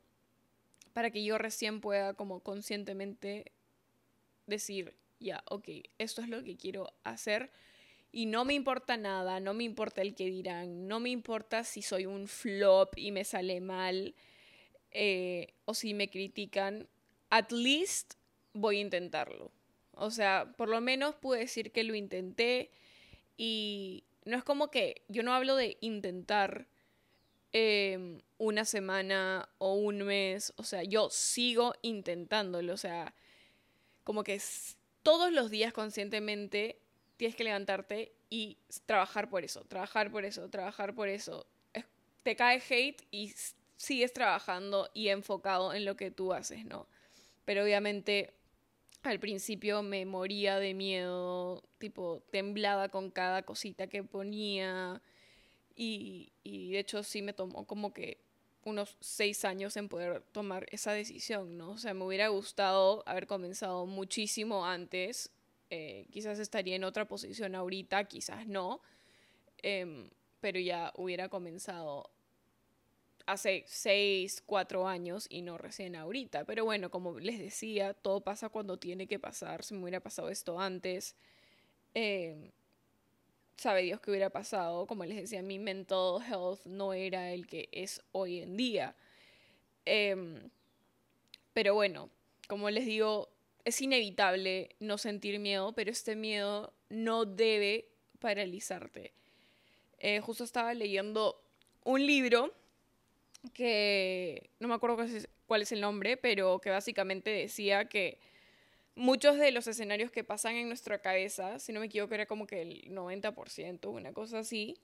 para 0.92 1.10
que 1.10 1.24
yo 1.24 1.38
recién 1.38 1.80
pueda 1.80 2.14
como 2.14 2.40
conscientemente 2.40 3.52
decir, 4.46 4.94
ya, 5.20 5.42
ok, 5.46 5.68
esto 5.98 6.22
es 6.22 6.28
lo 6.28 6.44
que 6.44 6.56
quiero 6.56 6.92
hacer 7.02 7.50
y 8.12 8.26
no 8.26 8.44
me 8.44 8.54
importa 8.54 8.96
nada, 8.96 9.40
no 9.40 9.54
me 9.54 9.64
importa 9.64 10.00
el 10.00 10.14
que 10.14 10.26
dirán, 10.26 10.86
no 10.86 11.00
me 11.00 11.10
importa 11.10 11.64
si 11.64 11.82
soy 11.82 12.06
un 12.06 12.28
flop 12.28 12.96
y 12.96 13.10
me 13.10 13.24
sale 13.24 13.60
mal 13.60 14.14
eh, 14.92 15.48
o 15.64 15.74
si 15.74 15.94
me 15.94 16.08
critican, 16.08 16.86
at 17.34 17.50
least 17.50 18.14
voy 18.52 18.78
a 18.78 18.82
intentarlo. 18.82 19.50
O 19.96 20.10
sea, 20.12 20.54
por 20.56 20.68
lo 20.68 20.80
menos 20.80 21.16
pude 21.16 21.40
decir 21.40 21.72
que 21.72 21.82
lo 21.82 21.96
intenté 21.96 22.70
y 23.36 24.04
no 24.24 24.36
es 24.36 24.44
como 24.44 24.70
que 24.70 25.02
yo 25.08 25.24
no 25.24 25.32
hablo 25.34 25.56
de 25.56 25.76
intentar 25.80 26.68
em, 27.50 28.20
una 28.38 28.64
semana 28.64 29.48
o 29.58 29.74
un 29.74 30.02
mes, 30.02 30.52
o 30.56 30.62
sea, 30.62 30.84
yo 30.84 31.10
sigo 31.10 31.74
intentándolo, 31.82 32.72
o 32.72 32.76
sea, 32.76 33.14
como 34.04 34.22
que 34.22 34.40
todos 35.02 35.32
los 35.32 35.50
días 35.50 35.72
conscientemente 35.72 36.78
tienes 37.16 37.34
que 37.34 37.42
levantarte 37.42 38.12
y 38.30 38.58
trabajar 38.86 39.28
por 39.28 39.44
eso, 39.44 39.64
trabajar 39.64 40.12
por 40.12 40.24
eso, 40.24 40.48
trabajar 40.50 40.94
por 40.94 41.08
eso. 41.08 41.46
Te 42.22 42.36
cae 42.36 42.62
hate 42.68 43.02
y 43.10 43.34
sigues 43.76 44.12
trabajando 44.12 44.88
y 44.94 45.08
enfocado 45.08 45.74
en 45.74 45.84
lo 45.84 45.96
que 45.96 46.12
tú 46.12 46.32
haces, 46.32 46.64
¿no? 46.64 46.86
Pero 47.44 47.62
obviamente 47.64 48.34
al 49.02 49.20
principio 49.20 49.82
me 49.82 50.06
moría 50.06 50.58
de 50.58 50.72
miedo, 50.74 51.62
tipo 51.78 52.22
temblaba 52.30 52.88
con 52.88 53.10
cada 53.10 53.42
cosita 53.42 53.86
que 53.86 54.02
ponía 54.02 55.02
y, 55.76 56.32
de 56.44 56.78
hecho 56.78 57.02
sí 57.02 57.20
me 57.20 57.32
tomó 57.32 57.66
como 57.66 57.92
que 57.92 58.18
unos 58.64 58.96
seis 59.00 59.44
años 59.44 59.76
en 59.76 59.88
poder 59.90 60.22
tomar 60.32 60.66
esa 60.70 60.92
decisión, 60.92 61.58
¿no? 61.58 61.72
O 61.72 61.78
sea, 61.78 61.92
me 61.92 62.04
hubiera 62.04 62.28
gustado 62.28 63.02
haber 63.06 63.26
comenzado 63.26 63.84
muchísimo 63.84 64.64
antes. 64.64 65.30
Eh, 65.68 66.06
quizás 66.10 66.38
estaría 66.38 66.76
en 66.76 66.84
otra 66.84 67.06
posición 67.06 67.54
ahorita, 67.54 68.04
quizás 68.04 68.46
no. 68.46 68.80
Em, 69.58 70.08
pero 70.40 70.58
ya 70.60 70.92
hubiera 70.96 71.28
comenzado 71.28 72.10
hace 73.26 73.64
seis, 73.66 74.42
cuatro 74.44 74.86
años 74.86 75.26
y 75.28 75.42
no 75.42 75.58
recién 75.58 75.96
ahorita. 75.96 76.44
Pero 76.44 76.64
bueno, 76.64 76.90
como 76.90 77.18
les 77.18 77.38
decía, 77.38 77.94
todo 77.94 78.20
pasa 78.20 78.48
cuando 78.48 78.78
tiene 78.78 79.06
que 79.06 79.18
pasar. 79.18 79.64
Si 79.64 79.74
me 79.74 79.82
hubiera 79.82 80.00
pasado 80.00 80.28
esto 80.28 80.60
antes, 80.60 81.16
eh, 81.94 82.50
sabe 83.56 83.82
Dios 83.82 84.00
qué 84.00 84.10
hubiera 84.10 84.30
pasado. 84.30 84.86
Como 84.86 85.04
les 85.04 85.16
decía, 85.16 85.42
mi 85.42 85.58
mental 85.58 86.22
health 86.28 86.64
no 86.64 86.92
era 86.92 87.32
el 87.32 87.46
que 87.46 87.68
es 87.72 88.02
hoy 88.12 88.40
en 88.40 88.56
día. 88.56 88.94
Em, 89.84 90.50
pero 91.52 91.74
bueno, 91.74 92.10
como 92.48 92.70
les 92.70 92.86
digo, 92.86 93.28
es 93.64 93.80
inevitable 93.80 94.76
no 94.80 94.98
sentir 94.98 95.38
miedo, 95.38 95.72
pero 95.72 95.90
este 95.90 96.16
miedo 96.16 96.72
no 96.90 97.24
debe 97.24 97.88
paralizarte. 98.18 99.12
Eh, 99.98 100.20
justo 100.20 100.44
estaba 100.44 100.74
leyendo 100.74 101.40
un 101.84 102.04
libro 102.06 102.52
que 103.52 104.50
no 104.60 104.68
me 104.68 104.74
acuerdo 104.74 105.04
cuál 105.46 105.62
es 105.62 105.72
el 105.72 105.80
nombre, 105.80 106.16
pero 106.16 106.60
que 106.60 106.70
básicamente 106.70 107.30
decía 107.30 107.86
que 107.86 108.18
muchos 108.94 109.38
de 109.38 109.50
los 109.50 109.66
escenarios 109.66 110.10
que 110.10 110.24
pasan 110.24 110.56
en 110.56 110.68
nuestra 110.68 110.98
cabeza, 110.98 111.58
si 111.58 111.72
no 111.72 111.80
me 111.80 111.86
equivoco, 111.86 112.14
era 112.14 112.26
como 112.26 112.46
que 112.46 112.62
el 112.62 112.94
90%, 112.94 113.90
una 113.90 114.12
cosa 114.12 114.40
así, 114.40 114.76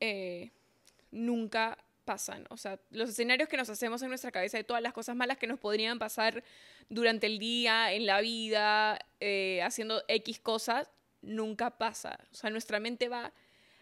eh, 0.00 0.50
nunca 1.10 1.78
pasan. 2.04 2.46
O 2.50 2.56
sea, 2.56 2.80
los 2.90 3.10
escenarios 3.10 3.48
que 3.48 3.56
nos 3.56 3.68
hacemos 3.68 4.00
en 4.02 4.08
nuestra 4.08 4.32
cabeza 4.32 4.56
de 4.56 4.64
todas 4.64 4.82
las 4.82 4.92
cosas 4.92 5.14
malas 5.14 5.36
que 5.36 5.46
nos 5.46 5.58
podrían 5.58 5.98
pasar 5.98 6.42
durante 6.88 7.26
el 7.26 7.38
día, 7.38 7.92
en 7.92 8.06
la 8.06 8.20
vida, 8.20 8.98
eh, 9.20 9.60
haciendo 9.62 10.02
X 10.08 10.40
cosas, 10.40 10.90
nunca 11.20 11.76
pasa. 11.76 12.18
O 12.32 12.34
sea, 12.34 12.50
nuestra 12.50 12.80
mente 12.80 13.08
va 13.08 13.32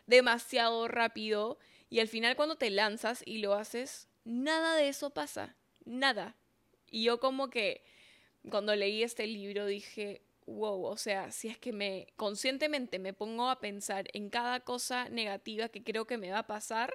demasiado 0.07 0.88
rápido 0.88 1.59
y 1.88 2.00
al 2.00 2.09
final 2.09 2.35
cuando 2.37 2.57
te 2.57 2.71
lanzas 2.71 3.23
y 3.25 3.38
lo 3.38 3.55
haces, 3.55 4.09
nada 4.26 4.76
de 4.76 4.88
eso 4.88 5.11
pasa. 5.11 5.56
Nada. 5.85 6.37
Y 6.90 7.04
yo 7.04 7.21
como 7.21 7.49
que 7.49 7.83
cuando 8.50 8.75
leí 8.76 9.02
este 9.02 9.26
libro 9.26 9.66
dije, 9.66 10.23
wow, 10.47 10.85
o 10.85 10.97
sea, 10.97 11.30
si 11.33 11.49
es 11.49 11.59
que 11.59 11.73
me 11.73 12.09
conscientemente 12.16 12.99
me 12.99 13.12
pongo 13.12 13.49
a 13.49 13.61
pensar 13.61 14.09
en 14.12 14.28
cada 14.30 14.61
cosa 14.61 15.09
negativa 15.09 15.68
que 15.68 15.83
creo 15.83 16.06
que 16.06 16.18
me 16.18 16.30
va 16.30 16.40
a 16.40 16.47
pasar, 16.47 16.92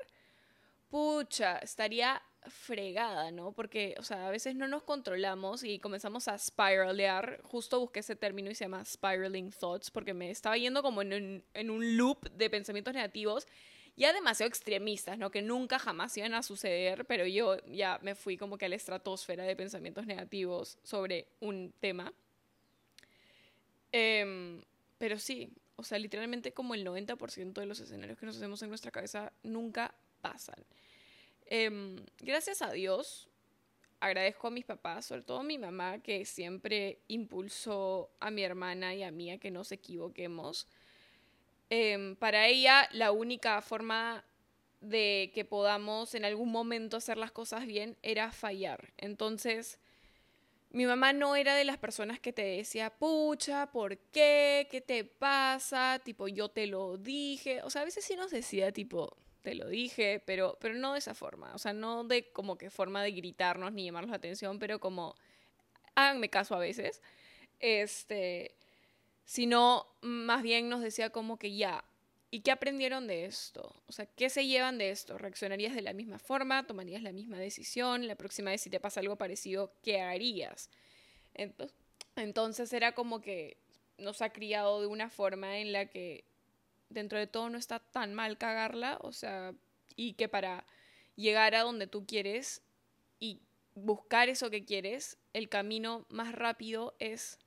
pucha, 0.89 1.57
estaría 1.59 2.21
fregada, 2.47 3.31
¿no? 3.31 3.51
Porque, 3.53 3.95
o 3.99 4.03
sea, 4.03 4.27
a 4.27 4.31
veces 4.31 4.55
no 4.55 4.67
nos 4.67 4.83
controlamos 4.83 5.63
y 5.63 5.79
comenzamos 5.79 6.27
a 6.27 6.37
spiralear. 6.37 7.39
Justo 7.43 7.79
busqué 7.79 7.99
ese 7.99 8.15
término 8.15 8.49
y 8.49 8.55
se 8.55 8.65
llama 8.65 8.83
spiraling 8.83 9.51
thoughts 9.51 9.91
porque 9.91 10.13
me 10.13 10.31
estaba 10.31 10.57
yendo 10.57 10.81
como 10.81 11.01
en 11.01 11.45
en 11.53 11.69
un 11.69 11.97
loop 11.97 12.29
de 12.31 12.49
pensamientos 12.49 12.93
negativos 12.93 13.47
ya 13.95 14.13
demasiado 14.13 14.47
extremistas, 14.47 15.17
¿no? 15.17 15.31
Que 15.31 15.41
nunca 15.41 15.79
jamás 15.79 16.15
iban 16.17 16.33
a 16.33 16.43
suceder, 16.43 17.05
pero 17.05 17.25
yo 17.27 17.57
ya 17.67 17.99
me 18.01 18.15
fui 18.15 18.37
como 18.37 18.57
que 18.57 18.65
a 18.65 18.69
la 18.69 18.75
estratosfera 18.75 19.43
de 19.43 19.55
pensamientos 19.55 20.05
negativos 20.05 20.77
sobre 20.83 21.27
un 21.39 21.73
tema. 21.79 22.13
Em, 23.91 24.61
pero 24.97 25.19
sí, 25.19 25.51
o 25.75 25.83
sea, 25.83 25.97
literalmente 25.97 26.53
como 26.53 26.73
el 26.73 26.85
90% 26.85 27.59
de 27.59 27.65
los 27.65 27.79
escenarios 27.79 28.17
que 28.17 28.25
nos 28.25 28.37
hacemos 28.37 28.61
en 28.61 28.69
nuestra 28.69 28.91
cabeza 28.91 29.33
nunca 29.43 29.93
pasan. 30.21 30.63
Em, 31.45 31.97
gracias 32.19 32.61
a 32.61 32.71
Dios, 32.71 33.27
agradezco 33.99 34.47
a 34.47 34.51
mis 34.51 34.65
papás, 34.65 35.05
sobre 35.05 35.23
todo 35.23 35.39
a 35.39 35.43
mi 35.43 35.57
mamá, 35.57 35.99
que 35.99 36.25
siempre 36.25 36.99
impulsó 37.07 38.09
a 38.19 38.31
mi 38.31 38.43
hermana 38.43 38.95
y 38.95 39.03
a 39.03 39.11
mí 39.11 39.31
a 39.31 39.37
que 39.37 39.51
nos 39.51 39.71
equivoquemos. 39.71 40.67
Em, 41.73 42.17
para 42.17 42.47
ella 42.47 42.89
la 42.91 43.13
única 43.13 43.61
forma 43.61 44.25
de 44.81 45.31
que 45.33 45.45
podamos 45.45 46.13
en 46.15 46.25
algún 46.25 46.51
momento 46.51 46.97
hacer 46.97 47.17
las 47.17 47.31
cosas 47.31 47.65
bien 47.65 47.97
era 48.03 48.33
fallar. 48.33 48.91
Entonces, 48.97 49.79
mi 50.71 50.85
mamá 50.85 51.13
no 51.13 51.37
era 51.37 51.55
de 51.55 51.63
las 51.63 51.77
personas 51.77 52.19
que 52.19 52.33
te 52.33 52.43
decía, 52.43 52.89
pucha, 52.89 53.71
¿por 53.71 53.97
qué? 53.97 54.67
¿Qué 54.69 54.81
te 54.81 55.05
pasa? 55.05 56.01
Tipo, 56.03 56.27
yo 56.27 56.49
te 56.49 56.67
lo 56.67 56.97
dije. 56.97 57.61
O 57.63 57.69
sea, 57.69 57.83
a 57.83 57.85
veces 57.85 58.03
sí 58.03 58.17
nos 58.17 58.31
decía, 58.31 58.73
tipo, 58.73 59.15
te 59.41 59.55
lo 59.55 59.69
dije, 59.69 60.21
pero, 60.25 60.57
pero 60.59 60.73
no 60.75 60.91
de 60.91 60.99
esa 60.99 61.13
forma. 61.15 61.53
O 61.55 61.57
sea, 61.57 61.71
no 61.71 62.03
de 62.03 62.33
como 62.33 62.57
que 62.57 62.69
forma 62.69 63.01
de 63.01 63.13
gritarnos 63.13 63.71
ni 63.71 63.85
llamarnos 63.85 64.11
la 64.11 64.17
atención, 64.17 64.59
pero 64.59 64.79
como, 64.81 65.15
háganme 65.95 66.29
caso 66.29 66.53
a 66.53 66.59
veces. 66.59 67.01
Este, 67.61 68.55
sino 69.25 69.87
más 70.01 70.43
bien 70.43 70.69
nos 70.69 70.81
decía 70.81 71.09
como 71.09 71.37
que 71.37 71.55
ya, 71.55 71.83
¿y 72.29 72.41
qué 72.41 72.51
aprendieron 72.51 73.07
de 73.07 73.25
esto? 73.25 73.75
O 73.87 73.91
sea, 73.91 74.05
¿qué 74.05 74.29
se 74.29 74.47
llevan 74.47 74.77
de 74.77 74.89
esto? 74.89 75.17
¿Reaccionarías 75.17 75.75
de 75.75 75.81
la 75.81 75.93
misma 75.93 76.19
forma? 76.19 76.65
¿Tomarías 76.65 77.03
la 77.03 77.11
misma 77.11 77.37
decisión? 77.37 78.07
La 78.07 78.15
próxima 78.15 78.51
vez 78.51 78.61
si 78.61 78.69
te 78.69 78.79
pasa 78.79 78.99
algo 78.99 79.17
parecido, 79.17 79.73
¿qué 79.83 80.01
harías? 80.01 80.69
Entonces 82.15 82.73
era 82.73 82.93
como 82.93 83.21
que 83.21 83.57
nos 83.97 84.21
ha 84.21 84.31
criado 84.31 84.81
de 84.81 84.87
una 84.87 85.09
forma 85.09 85.59
en 85.59 85.71
la 85.71 85.85
que 85.85 86.23
dentro 86.89 87.17
de 87.17 87.27
todo 87.27 87.49
no 87.49 87.57
está 87.57 87.79
tan 87.79 88.13
mal 88.13 88.37
cagarla, 88.37 88.97
o 89.01 89.11
sea, 89.11 89.53
y 89.95 90.13
que 90.13 90.27
para 90.27 90.65
llegar 91.15 91.55
a 91.55 91.61
donde 91.61 91.87
tú 91.87 92.05
quieres 92.05 92.61
y 93.19 93.39
buscar 93.75 94.29
eso 94.29 94.49
que 94.49 94.65
quieres, 94.65 95.17
el 95.33 95.47
camino 95.49 96.05
más 96.09 96.33
rápido 96.33 96.95
es 96.99 97.39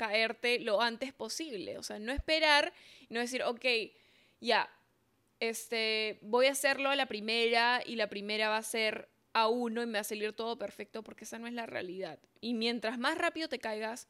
caerte 0.00 0.58
lo 0.60 0.80
antes 0.80 1.12
posible. 1.12 1.76
O 1.76 1.82
sea, 1.82 1.98
no 1.98 2.10
esperar, 2.10 2.72
no 3.10 3.20
decir, 3.20 3.42
ok, 3.42 3.66
ya, 4.40 4.70
este, 5.40 6.18
voy 6.22 6.46
a 6.46 6.52
hacerlo 6.52 6.88
a 6.88 6.96
la 6.96 7.04
primera 7.04 7.82
y 7.84 7.96
la 7.96 8.08
primera 8.08 8.48
va 8.48 8.56
a 8.56 8.62
ser 8.62 9.10
a 9.34 9.48
uno 9.48 9.82
y 9.82 9.86
me 9.86 9.98
va 9.98 10.00
a 10.00 10.04
salir 10.04 10.32
todo 10.32 10.56
perfecto 10.56 11.02
porque 11.02 11.24
esa 11.24 11.38
no 11.38 11.46
es 11.46 11.52
la 11.52 11.66
realidad. 11.66 12.18
Y 12.40 12.54
mientras 12.54 12.98
más 12.98 13.18
rápido 13.18 13.50
te 13.50 13.58
caigas, 13.58 14.08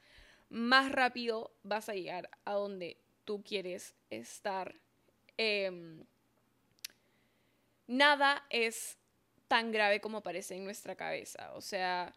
más 0.49 0.93
rápido 0.93 1.53
vas 1.65 1.89
a 1.89 1.95
llegar 1.95 2.31
a 2.45 2.53
donde 2.53 2.97
tú 3.25 3.43
quieres 3.43 3.97
estar. 4.11 4.77
Em, 5.39 6.05
nada 7.89 8.47
es 8.49 8.97
tan 9.49 9.73
grave 9.73 10.01
como 10.01 10.23
parece 10.23 10.55
en 10.55 10.63
nuestra 10.63 10.95
cabeza. 10.95 11.53
O 11.55 11.61
sea, 11.61 12.15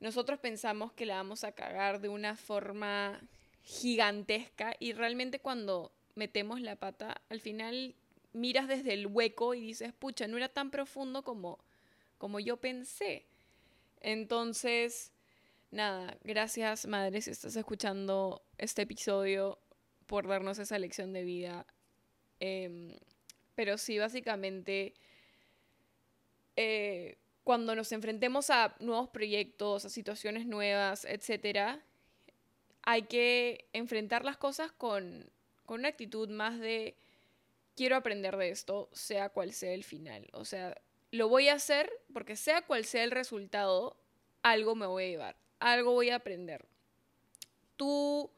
nosotros 0.00 0.38
pensamos 0.38 0.92
que 0.92 1.06
la 1.06 1.16
vamos 1.16 1.44
a 1.44 1.52
cagar 1.52 2.00
de 2.00 2.08
una 2.08 2.36
forma 2.36 3.20
gigantesca 3.62 4.76
y 4.78 4.92
realmente 4.92 5.40
cuando 5.40 5.92
metemos 6.14 6.60
la 6.60 6.76
pata, 6.76 7.20
al 7.28 7.40
final 7.40 7.94
miras 8.32 8.68
desde 8.68 8.92
el 8.92 9.06
hueco 9.06 9.54
y 9.54 9.60
dices, 9.60 9.92
pucha, 9.92 10.26
no 10.26 10.36
era 10.36 10.48
tan 10.48 10.70
profundo 10.70 11.24
como, 11.24 11.58
como 12.18 12.38
yo 12.38 12.58
pensé. 12.58 13.24
Entonces, 14.00 15.12
nada, 15.70 16.16
gracias 16.22 16.86
madre 16.86 17.20
si 17.22 17.30
estás 17.30 17.56
escuchando 17.56 18.42
este 18.58 18.82
episodio 18.82 19.58
por 20.06 20.28
darnos 20.28 20.58
esa 20.58 20.78
lección 20.78 21.12
de 21.12 21.24
vida. 21.24 21.66
Em, 22.40 22.94
pero 23.54 23.78
sí, 23.78 23.98
básicamente, 23.98 24.94
eh, 26.56 27.16
cuando 27.46 27.76
nos 27.76 27.92
enfrentemos 27.92 28.50
a 28.50 28.74
nuevos 28.80 29.08
proyectos, 29.08 29.84
a 29.84 29.88
situaciones 29.88 30.46
nuevas, 30.46 31.04
etc., 31.04 31.78
hay 32.82 33.02
que 33.02 33.68
enfrentar 33.72 34.24
las 34.24 34.36
cosas 34.36 34.72
con, 34.72 35.30
con 35.64 35.78
una 35.78 35.90
actitud 35.90 36.28
más 36.28 36.58
de 36.58 36.96
quiero 37.76 37.94
aprender 37.94 38.36
de 38.36 38.48
esto, 38.48 38.88
sea 38.90 39.28
cual 39.28 39.52
sea 39.52 39.74
el 39.74 39.84
final. 39.84 40.26
O 40.32 40.44
sea, 40.44 40.76
lo 41.12 41.28
voy 41.28 41.48
a 41.48 41.54
hacer 41.54 41.88
porque 42.12 42.34
sea 42.34 42.62
cual 42.62 42.84
sea 42.84 43.04
el 43.04 43.12
resultado, 43.12 43.96
algo 44.42 44.74
me 44.74 44.86
voy 44.86 45.04
a 45.04 45.08
llevar, 45.08 45.36
algo 45.60 45.92
voy 45.92 46.10
a 46.10 46.16
aprender. 46.16 46.66
Tú 47.76 48.28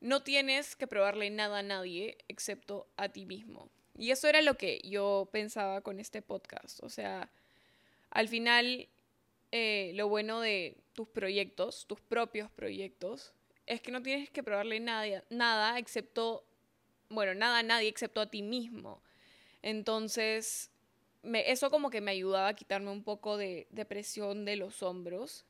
no 0.00 0.24
tienes 0.24 0.74
que 0.74 0.88
probarle 0.88 1.30
nada 1.30 1.60
a 1.60 1.62
nadie 1.62 2.18
excepto 2.26 2.88
a 2.96 3.10
ti 3.10 3.26
mismo. 3.26 3.70
Y 3.96 4.10
eso 4.10 4.26
era 4.26 4.42
lo 4.42 4.54
que 4.54 4.80
yo 4.82 5.28
pensaba 5.30 5.82
con 5.82 6.00
este 6.00 6.20
podcast. 6.20 6.82
O 6.82 6.88
sea, 6.88 7.30
al 8.14 8.28
final, 8.28 8.88
eh, 9.52 9.92
lo 9.94 10.08
bueno 10.08 10.40
de 10.40 10.78
tus 10.94 11.08
proyectos, 11.08 11.86
tus 11.86 12.00
propios 12.00 12.50
proyectos, 12.50 13.34
es 13.66 13.80
que 13.80 13.92
no 13.92 14.02
tienes 14.02 14.30
que 14.30 14.42
probarle 14.42 14.80
nada, 14.80 15.24
nada 15.28 15.78
excepto, 15.78 16.46
bueno, 17.10 17.34
nada 17.34 17.58
a 17.58 17.62
nadie 17.62 17.88
excepto 17.88 18.20
a 18.20 18.30
ti 18.30 18.42
mismo. 18.42 19.02
Entonces, 19.62 20.70
eso 21.22 21.70
como 21.70 21.90
que 21.90 22.00
me 22.00 22.12
ayudaba 22.12 22.48
a 22.48 22.54
quitarme 22.54 22.90
un 22.90 23.02
poco 23.02 23.36
de, 23.36 23.66
de 23.70 23.84
presión 23.84 24.44
de 24.44 24.56
los 24.56 24.82
hombros, 24.82 25.44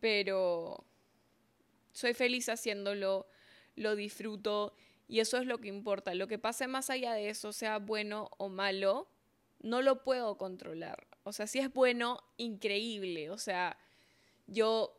pero 0.00 0.84
soy 1.92 2.14
feliz 2.14 2.48
haciéndolo 2.48 3.26
lo 3.76 3.94
disfruto 3.94 4.74
y 5.06 5.20
eso 5.20 5.38
es 5.38 5.46
lo 5.46 5.58
que 5.58 5.68
importa. 5.68 6.14
Lo 6.14 6.26
que 6.26 6.38
pase 6.38 6.66
más 6.66 6.90
allá 6.90 7.12
de 7.14 7.28
eso, 7.28 7.52
sea 7.52 7.78
bueno 7.78 8.30
o 8.38 8.48
malo, 8.48 9.08
no 9.60 9.82
lo 9.82 10.02
puedo 10.02 10.36
controlar. 10.38 11.06
O 11.24 11.32
sea, 11.32 11.46
si 11.46 11.58
es 11.58 11.72
bueno, 11.72 12.22
increíble. 12.36 13.30
O 13.30 13.38
sea, 13.38 13.78
yo 14.46 14.98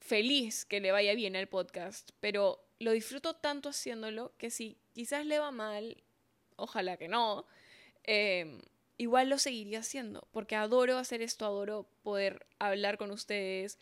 feliz 0.00 0.64
que 0.64 0.80
le 0.80 0.92
vaya 0.92 1.14
bien 1.14 1.36
al 1.36 1.48
podcast, 1.48 2.10
pero 2.20 2.64
lo 2.78 2.92
disfruto 2.92 3.34
tanto 3.34 3.70
haciéndolo 3.70 4.34
que 4.36 4.50
si 4.50 4.78
quizás 4.92 5.24
le 5.26 5.38
va 5.38 5.50
mal, 5.50 6.02
ojalá 6.56 6.96
que 6.96 7.08
no, 7.08 7.46
em, 8.02 8.60
igual 8.98 9.30
lo 9.30 9.38
seguiría 9.38 9.80
haciendo, 9.80 10.28
porque 10.30 10.56
adoro 10.56 10.98
hacer 10.98 11.22
esto, 11.22 11.46
adoro 11.46 11.88
poder 12.02 12.46
hablar 12.58 12.98
con 12.98 13.10
ustedes, 13.10 13.78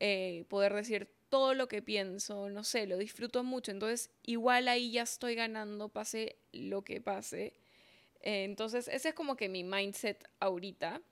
eh, 0.00 0.44
poder 0.48 0.74
decir 0.74 1.08
todo 1.28 1.54
lo 1.54 1.66
que 1.68 1.82
pienso, 1.82 2.48
no 2.50 2.62
sé, 2.64 2.86
lo 2.86 2.98
disfruto 2.98 3.42
mucho, 3.42 3.70
entonces 3.70 4.10
igual 4.22 4.68
ahí 4.68 4.92
ya 4.92 5.02
estoy 5.02 5.34
ganando, 5.34 5.88
pase 5.88 6.36
lo 6.52 6.82
que 6.82 7.00
pase. 7.00 7.54
Eh, 8.24 8.44
entonces 8.44 8.88
ese 8.88 9.10
es 9.10 9.14
como 9.14 9.36
que 9.36 9.50
mi 9.50 9.62
mindset 9.64 10.28
ahorita. 10.40 11.02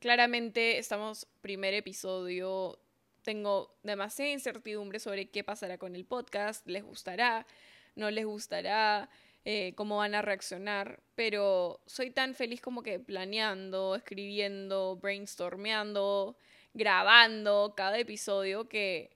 Claramente 0.00 0.78
estamos 0.78 1.26
primer 1.42 1.74
episodio, 1.74 2.78
tengo 3.22 3.76
demasiada 3.82 4.30
incertidumbre 4.30 5.00
sobre 5.00 5.28
qué 5.28 5.44
pasará 5.44 5.76
con 5.76 5.94
el 5.94 6.06
podcast, 6.06 6.66
les 6.66 6.82
gustará, 6.82 7.46
no 7.94 8.10
les 8.10 8.24
gustará, 8.24 9.10
eh, 9.44 9.74
cómo 9.76 9.98
van 9.98 10.14
a 10.14 10.22
reaccionar, 10.22 11.02
pero 11.14 11.80
soy 11.84 12.10
tan 12.10 12.34
feliz 12.34 12.62
como 12.62 12.82
que 12.82 12.98
planeando, 12.98 13.94
escribiendo, 13.96 14.96
brainstormeando, 14.96 16.38
grabando 16.72 17.74
cada 17.76 17.98
episodio 17.98 18.66
que 18.68 19.10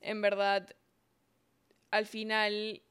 en 0.00 0.20
verdad 0.20 0.74
al 1.90 2.06
final, 2.06 2.82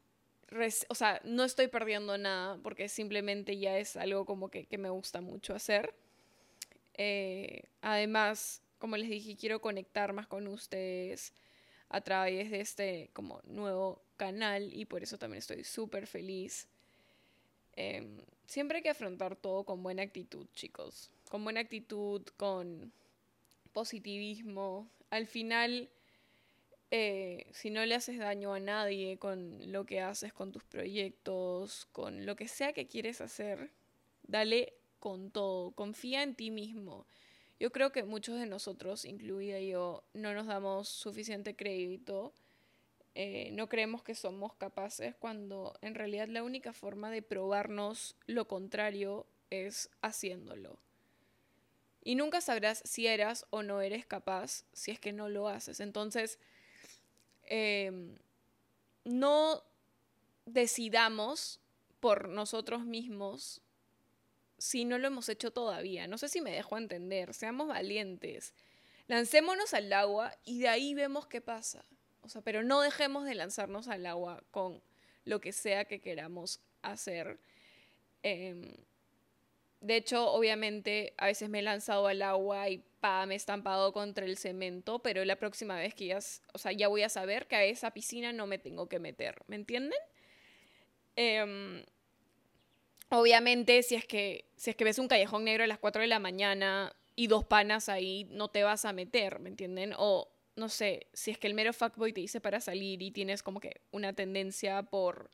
o 0.88 0.96
sea, 0.96 1.22
no 1.24 1.44
estoy 1.44 1.68
perdiendo 1.68 2.18
nada 2.18 2.58
porque 2.64 2.90
simplemente 2.90 3.58
ya 3.58 3.78
es 3.78 3.98
algo 3.98 4.26
como 4.26 4.50
que, 4.50 4.68
me 4.78 4.90
gusta 4.90 5.22
mucho 5.22 5.54
hacer. 5.54 5.94
Eh, 6.94 7.64
además, 7.82 8.62
como 8.80 8.98
les 8.98 9.10
dije, 9.10 9.36
quiero 9.36 9.60
conectar 9.62 10.14
más 10.14 10.28
con 10.28 10.48
ustedes 10.48 11.34
a 11.90 12.02
través 12.02 12.52
de 12.52 12.60
este 12.60 13.10
como 13.14 13.42
nuevo 13.46 14.02
canal 14.18 14.74
y 14.74 14.86
por 14.86 15.04
eso 15.04 15.18
también 15.18 15.40
estoy 15.40 15.64
súper 15.64 16.08
feliz. 16.08 16.68
Em, 17.76 18.18
siempre 18.48 18.78
hay 18.78 18.84
que 18.84 18.90
afrontar 18.90 19.36
todo 19.36 19.64
con 19.64 19.84
buena 19.84 20.04
actitud, 20.04 20.48
chicos. 20.54 21.12
Con 21.30 21.44
buena 21.44 21.60
actitud, 21.60 22.24
con 22.38 22.92
positivismo. 23.74 24.90
Al 25.10 25.28
final, 25.28 25.90
eh, 26.92 27.48
si 27.52 27.70
no 27.70 27.86
le 27.86 27.96
haces 27.96 28.18
daño 28.18 28.54
a 28.54 28.60
nadie 28.60 29.18
con 29.18 29.72
lo 29.72 29.86
que 29.86 30.02
haces, 30.02 30.34
con 30.34 30.52
tus 30.52 30.64
proyectos, 30.64 31.88
con 31.92 32.26
lo 32.26 32.36
que 32.36 32.48
sea 32.48 32.74
que 32.74 32.88
quieres 32.88 33.20
hacer, 33.22 33.72
dale 34.24 34.74
con 35.00 35.32
todo, 35.32 35.72
confía 35.72 36.24
en 36.24 36.36
ti 36.36 36.50
mismo. 36.52 37.06
Yo 37.60 37.72
creo 37.72 37.92
que 37.92 38.04
muchos 38.04 38.40
de 38.40 38.46
nosotros, 38.46 39.04
incluida 39.04 39.60
yo, 39.60 40.04
no 40.14 40.34
nos 40.34 40.48
damos 40.48 40.88
suficiente 40.88 41.56
crédito, 41.56 42.34
eh, 43.16 43.50
no 43.54 43.68
creemos 43.68 44.04
que 44.04 44.14
somos 44.14 44.54
capaces 44.54 45.16
cuando 45.16 45.74
en 45.82 45.96
realidad 45.96 46.28
la 46.28 46.44
única 46.44 46.72
forma 46.72 47.10
de 47.10 47.24
probarnos 47.24 48.16
lo 48.28 48.48
contrario 48.48 49.26
es 49.50 49.90
haciéndolo. 50.02 50.78
Y 52.04 52.16
nunca 52.16 52.42
sabrás 52.42 52.82
si 52.86 53.08
eras 53.08 53.46
o 53.50 53.64
no 53.64 53.82
eres 53.82 54.06
capaz 54.06 54.64
si 54.72 54.92
es 54.92 55.00
que 55.00 55.14
no 55.14 55.30
lo 55.30 55.48
haces. 55.48 55.80
Entonces, 55.80 56.40
em, 57.48 58.16
no 59.04 59.64
decidamos 60.46 61.60
por 62.00 62.30
nosotros 62.30 62.86
mismos 62.86 63.62
si 64.58 64.86
no 64.86 64.98
lo 64.98 65.08
hemos 65.08 65.30
hecho 65.30 65.52
todavía. 65.52 66.08
No 66.08 66.18
sé 66.18 66.30
si 66.30 66.42
me 66.42 66.52
dejo 66.52 66.78
entender. 66.78 67.34
Seamos 67.34 67.68
valientes. 67.68 68.54
Lancémonos 69.08 69.74
al 69.74 69.92
agua 69.94 70.34
y 70.44 70.60
de 70.60 70.68
ahí 70.68 70.94
vemos 70.94 71.28
qué 71.28 71.42
pasa. 71.42 71.86
O 72.22 72.30
sea, 72.30 72.42
pero 72.42 72.64
no 72.64 72.82
dejemos 72.82 73.26
de 73.26 73.36
lanzarnos 73.36 73.88
al 73.88 74.06
agua 74.06 74.44
con 74.52 74.82
lo 75.26 75.40
que 75.40 75.54
sea 75.54 75.86
que 75.86 76.00
queramos 76.00 76.60
hacer. 76.82 77.40
Em, 78.24 78.74
de 79.82 79.96
hecho, 79.96 80.32
obviamente, 80.32 81.14
a 81.18 81.28
veces 81.28 81.50
me 81.50 81.60
he 81.60 81.62
lanzado 81.62 82.08
al 82.08 82.22
agua 82.22 82.70
y 82.70 82.84
me 83.28 83.34
he 83.34 83.38
estampado 83.38 83.94
contra 83.94 84.26
el 84.26 84.38
cemento, 84.38 85.00
pero 85.00 85.24
la 85.26 85.38
próxima 85.38 85.78
vez 85.78 85.94
que 85.94 86.08
ya, 86.08 86.20
o 86.54 86.58
sea, 86.58 86.72
ya 86.72 86.88
voy 86.88 87.04
a 87.04 87.10
saber 87.10 87.48
que 87.48 87.56
a 87.56 87.64
esa 87.64 87.92
piscina 87.92 88.34
no 88.34 88.48
me 88.48 88.58
tengo 88.58 88.88
que 88.88 89.00
meter, 89.00 89.42
¿me 89.48 89.56
entienden? 89.56 90.00
Em, 91.16 91.84
obviamente, 93.10 93.82
si 93.84 93.96
es, 93.96 94.06
que, 94.06 94.46
si 94.56 94.70
es 94.70 94.76
que 94.76 94.84
ves 94.84 95.00
un 95.00 95.08
callejón 95.08 95.44
negro 95.44 95.64
a 95.64 95.68
las 95.68 95.80
4 95.80 96.02
de 96.02 96.08
la 96.08 96.20
mañana 96.20 96.96
y 97.16 97.28
dos 97.28 97.46
panas 97.46 97.90
ahí, 97.90 98.28
no 98.30 98.50
te 98.50 98.64
vas 98.64 98.86
a 98.86 98.94
meter, 98.94 99.40
¿me 99.40 99.50
entienden? 99.50 99.94
O, 99.98 100.30
no 100.56 100.70
sé, 100.70 101.08
si 101.14 101.32
es 101.32 101.38
que 101.38 101.48
el 101.48 101.54
mero 101.54 101.74
fuckboy 101.74 102.14
te 102.14 102.22
dice 102.22 102.42
para 102.42 102.60
salir 102.62 103.02
y 103.02 103.12
tienes 103.12 103.44
como 103.44 103.60
que 103.60 103.82
una 103.92 104.14
tendencia 104.14 104.84
por 104.84 105.32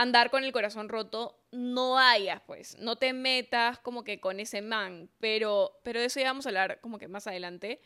andar 0.00 0.30
con 0.30 0.44
el 0.44 0.52
corazón 0.52 0.88
roto, 0.88 1.38
no 1.50 1.92
vayas, 1.92 2.40
pues, 2.46 2.78
no 2.78 2.96
te 2.96 3.12
metas 3.12 3.78
como 3.80 4.02
que 4.02 4.18
con 4.18 4.40
ese 4.40 4.62
man, 4.62 5.10
pero, 5.20 5.78
pero 5.82 6.00
de 6.00 6.06
eso 6.06 6.20
ya 6.20 6.26
vamos 6.26 6.46
a 6.46 6.48
hablar 6.48 6.80
como 6.80 6.98
que 6.98 7.06
más 7.06 7.26
adelante. 7.26 7.82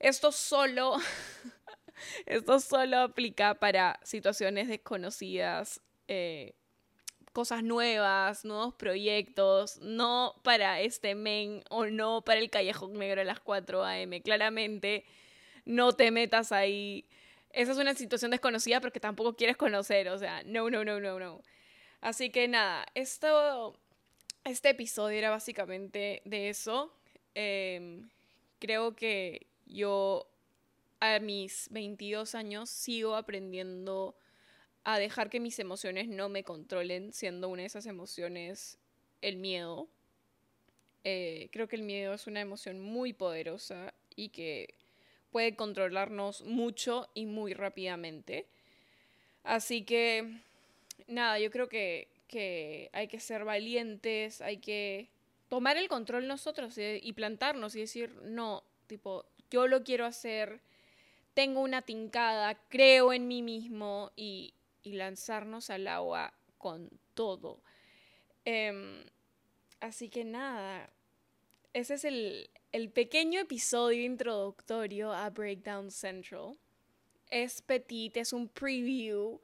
Esto 0.00 0.32
solo, 0.32 0.96
esto 2.26 2.58
solo 2.58 2.98
aplica 2.98 3.54
para 3.60 4.00
situaciones 4.02 4.66
desconocidas, 4.66 5.80
eh, 6.08 6.56
cosas 7.32 7.62
nuevas, 7.62 8.44
nuevos 8.44 8.74
proyectos, 8.74 9.78
no 9.82 10.34
para 10.42 10.80
este 10.80 11.14
men 11.14 11.62
o 11.70 11.86
no 11.86 12.22
para 12.24 12.40
el 12.40 12.50
callejón 12.50 12.94
negro 12.94 13.20
a 13.20 13.24
las 13.24 13.38
4 13.38 13.84
a.m. 13.84 14.20
Claramente, 14.22 15.04
no 15.64 15.92
te 15.92 16.10
metas 16.10 16.50
ahí 16.50 17.06
esa 17.52 17.72
es 17.72 17.78
una 17.78 17.94
situación 17.94 18.30
desconocida 18.30 18.80
porque 18.80 19.00
tampoco 19.00 19.36
quieres 19.36 19.56
conocer, 19.56 20.08
o 20.08 20.18
sea, 20.18 20.42
no, 20.44 20.70
no, 20.70 20.84
no, 20.84 21.00
no, 21.00 21.18
no. 21.18 21.42
Así 22.00 22.30
que 22.30 22.48
nada, 22.48 22.86
esto, 22.94 23.76
este 24.44 24.70
episodio 24.70 25.18
era 25.18 25.30
básicamente 25.30 26.22
de 26.24 26.48
eso. 26.48 26.92
Em, 27.34 28.08
creo 28.58 28.96
que 28.96 29.46
yo 29.66 30.26
a 31.00 31.18
mis 31.20 31.68
22 31.70 32.34
años 32.34 32.70
sigo 32.70 33.16
aprendiendo 33.16 34.16
a 34.84 34.98
dejar 34.98 35.30
que 35.30 35.40
mis 35.40 35.58
emociones 35.58 36.08
no 36.08 36.28
me 36.28 36.44
controlen, 36.44 37.12
siendo 37.12 37.48
una 37.48 37.62
de 37.62 37.66
esas 37.66 37.86
emociones 37.86 38.78
el 39.20 39.36
miedo. 39.36 39.88
Eh, 41.04 41.48
creo 41.52 41.68
que 41.68 41.76
el 41.76 41.82
miedo 41.82 42.14
es 42.14 42.26
una 42.26 42.40
emoción 42.40 42.80
muy 42.80 43.12
poderosa 43.12 43.94
y 44.16 44.30
que 44.30 44.74
puede 45.32 45.56
controlarnos 45.56 46.42
mucho 46.42 47.08
y 47.14 47.26
muy 47.26 47.54
rápidamente. 47.54 48.46
Así 49.42 49.82
que, 49.82 50.38
nada, 51.08 51.40
yo 51.40 51.50
creo 51.50 51.68
que, 51.68 52.06
que 52.28 52.90
hay 52.92 53.08
que 53.08 53.18
ser 53.18 53.44
valientes, 53.44 54.40
hay 54.40 54.58
que 54.58 55.08
tomar 55.48 55.76
el 55.76 55.88
control 55.88 56.26
nosotros 56.26 56.78
y, 56.78 57.12
plantarnos 57.12 57.74
y 57.74 57.80
decir, 57.80 58.14
no, 58.22 58.62
tipo, 58.86 59.26
yo 59.50 59.66
lo 59.66 59.84
quiero 59.84 60.06
hacer, 60.06 60.60
tengo 61.34 61.60
una 61.60 61.82
tincada, 61.82 62.54
creo 62.70 63.12
en 63.12 63.28
mí 63.28 63.42
mismo 63.42 64.12
y, 64.16 64.54
lanzarnos 64.84 65.70
al 65.70 65.86
agua 65.88 66.32
con 66.58 66.88
todo. 67.14 67.60
Em, 68.44 69.04
así 69.80 70.08
que 70.08 70.24
nada, 70.24 70.88
ese 71.74 71.94
es 71.94 72.04
el, 72.04 72.48
el 72.72 72.90
pequeño 72.90 73.40
episodio 73.40 74.02
introductorio 74.02 75.12
a 75.12 75.28
Breakdown 75.30 75.90
Central. 75.90 76.56
Es 77.30 77.62
petit, 77.62 78.16
es 78.16 78.32
un 78.32 78.48
preview 78.48 79.40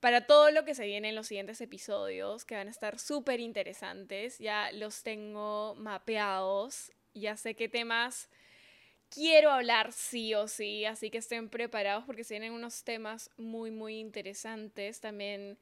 para 0.00 0.26
todo 0.26 0.50
lo 0.50 0.64
que 0.64 0.74
se 0.74 0.84
viene 0.84 1.08
en 1.08 1.14
los 1.14 1.28
siguientes 1.28 1.60
episodios, 1.60 2.44
que 2.44 2.56
van 2.56 2.68
a 2.68 2.72
estar 2.72 2.98
súper 2.98 3.40
interesantes. 3.40 4.38
Ya 4.38 4.70
los 4.72 5.02
tengo 5.02 5.74
mapeados, 5.76 6.92
ya 7.14 7.36
sé 7.36 7.54
qué 7.54 7.68
temas 7.68 8.28
quiero 9.14 9.50
hablar 9.50 9.92
sí 9.92 10.34
o 10.34 10.48
sí, 10.48 10.84
así 10.84 11.10
que 11.10 11.18
estén 11.18 11.48
preparados 11.48 12.04
porque 12.04 12.24
se 12.24 12.34
vienen 12.34 12.52
unos 12.52 12.82
temas 12.82 13.30
muy, 13.36 13.70
muy 13.70 13.98
interesantes. 14.00 15.00
También 15.00 15.56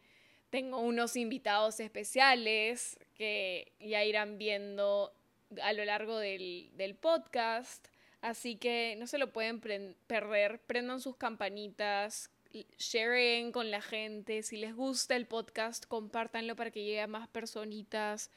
tengo 0.49 0.79
unos 0.79 1.17
invitados 1.17 1.79
especiales 1.81 2.99
que 3.15 3.73
ya 3.79 4.05
irán 4.05 4.39
viendo 4.39 5.13
a 5.63 5.73
lo 5.73 5.85
largo 5.85 6.19
del, 6.19 6.71
del 6.77 6.95
podcast. 6.95 7.89
Así 8.21 8.57
que 8.57 8.95
no 8.99 9.07
se 9.07 9.19
lo 9.19 9.33
pueden 9.33 9.61
perder, 10.07 10.61
prendan 10.61 11.01
sus 11.01 11.17
campanitas, 11.17 12.31
sharen 12.79 13.51
con 13.53 13.71
la 13.71 13.81
gente, 13.81 14.43
si 14.43 14.57
les 14.57 14.75
gusta 14.75 15.17
el 15.17 15.27
podcast, 15.27 15.87
compártanlo 15.87 16.55
para 16.55 16.71
que 16.71 16.85
llegue 16.85 17.01
a 17.01 17.07
más 17.07 17.29
personitas. 17.29 18.31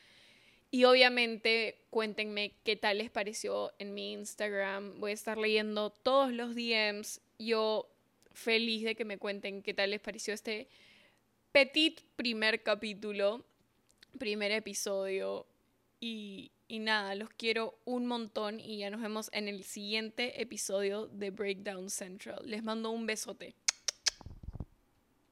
Y 0.71 0.85
obviamente 0.85 1.85
cuéntenme 1.89 2.53
qué 2.63 2.75
tal 2.75 2.97
les 2.97 3.09
pareció 3.09 3.73
en 3.79 3.93
mi 3.93 4.13
Instagram. 4.13 4.99
Voy 4.99 5.11
a 5.11 5.13
estar 5.13 5.37
leyendo 5.37 5.89
todos 5.89 6.33
los 6.33 6.55
DMs. 6.55 7.21
Yo 7.39 7.87
feliz 8.33 8.83
de 8.83 8.95
que 8.95 9.05
me 9.05 9.17
cuenten 9.17 9.61
qué 9.61 9.73
tal 9.73 9.91
les 9.91 10.01
pareció 10.01 10.33
este 10.33 10.67
petit 11.51 12.01
primer 12.15 12.63
capítulo, 12.63 13.45
primer 14.17 14.51
episodio. 14.51 15.45
Y, 16.01 16.51
y 16.67 16.79
nada, 16.79 17.15
los 17.15 17.29
quiero 17.29 17.79
un 17.85 18.07
montón 18.07 18.59
y 18.59 18.79
ya 18.79 18.89
nos 18.89 19.01
vemos 19.01 19.29
en 19.33 19.47
el 19.47 19.63
siguiente 19.63 20.41
episodio 20.41 21.07
de 21.07 21.29
Breakdown 21.29 21.89
Central. 21.89 22.41
Les 22.45 22.63
mando 22.63 22.89
un 22.91 23.05
besote. 23.05 23.55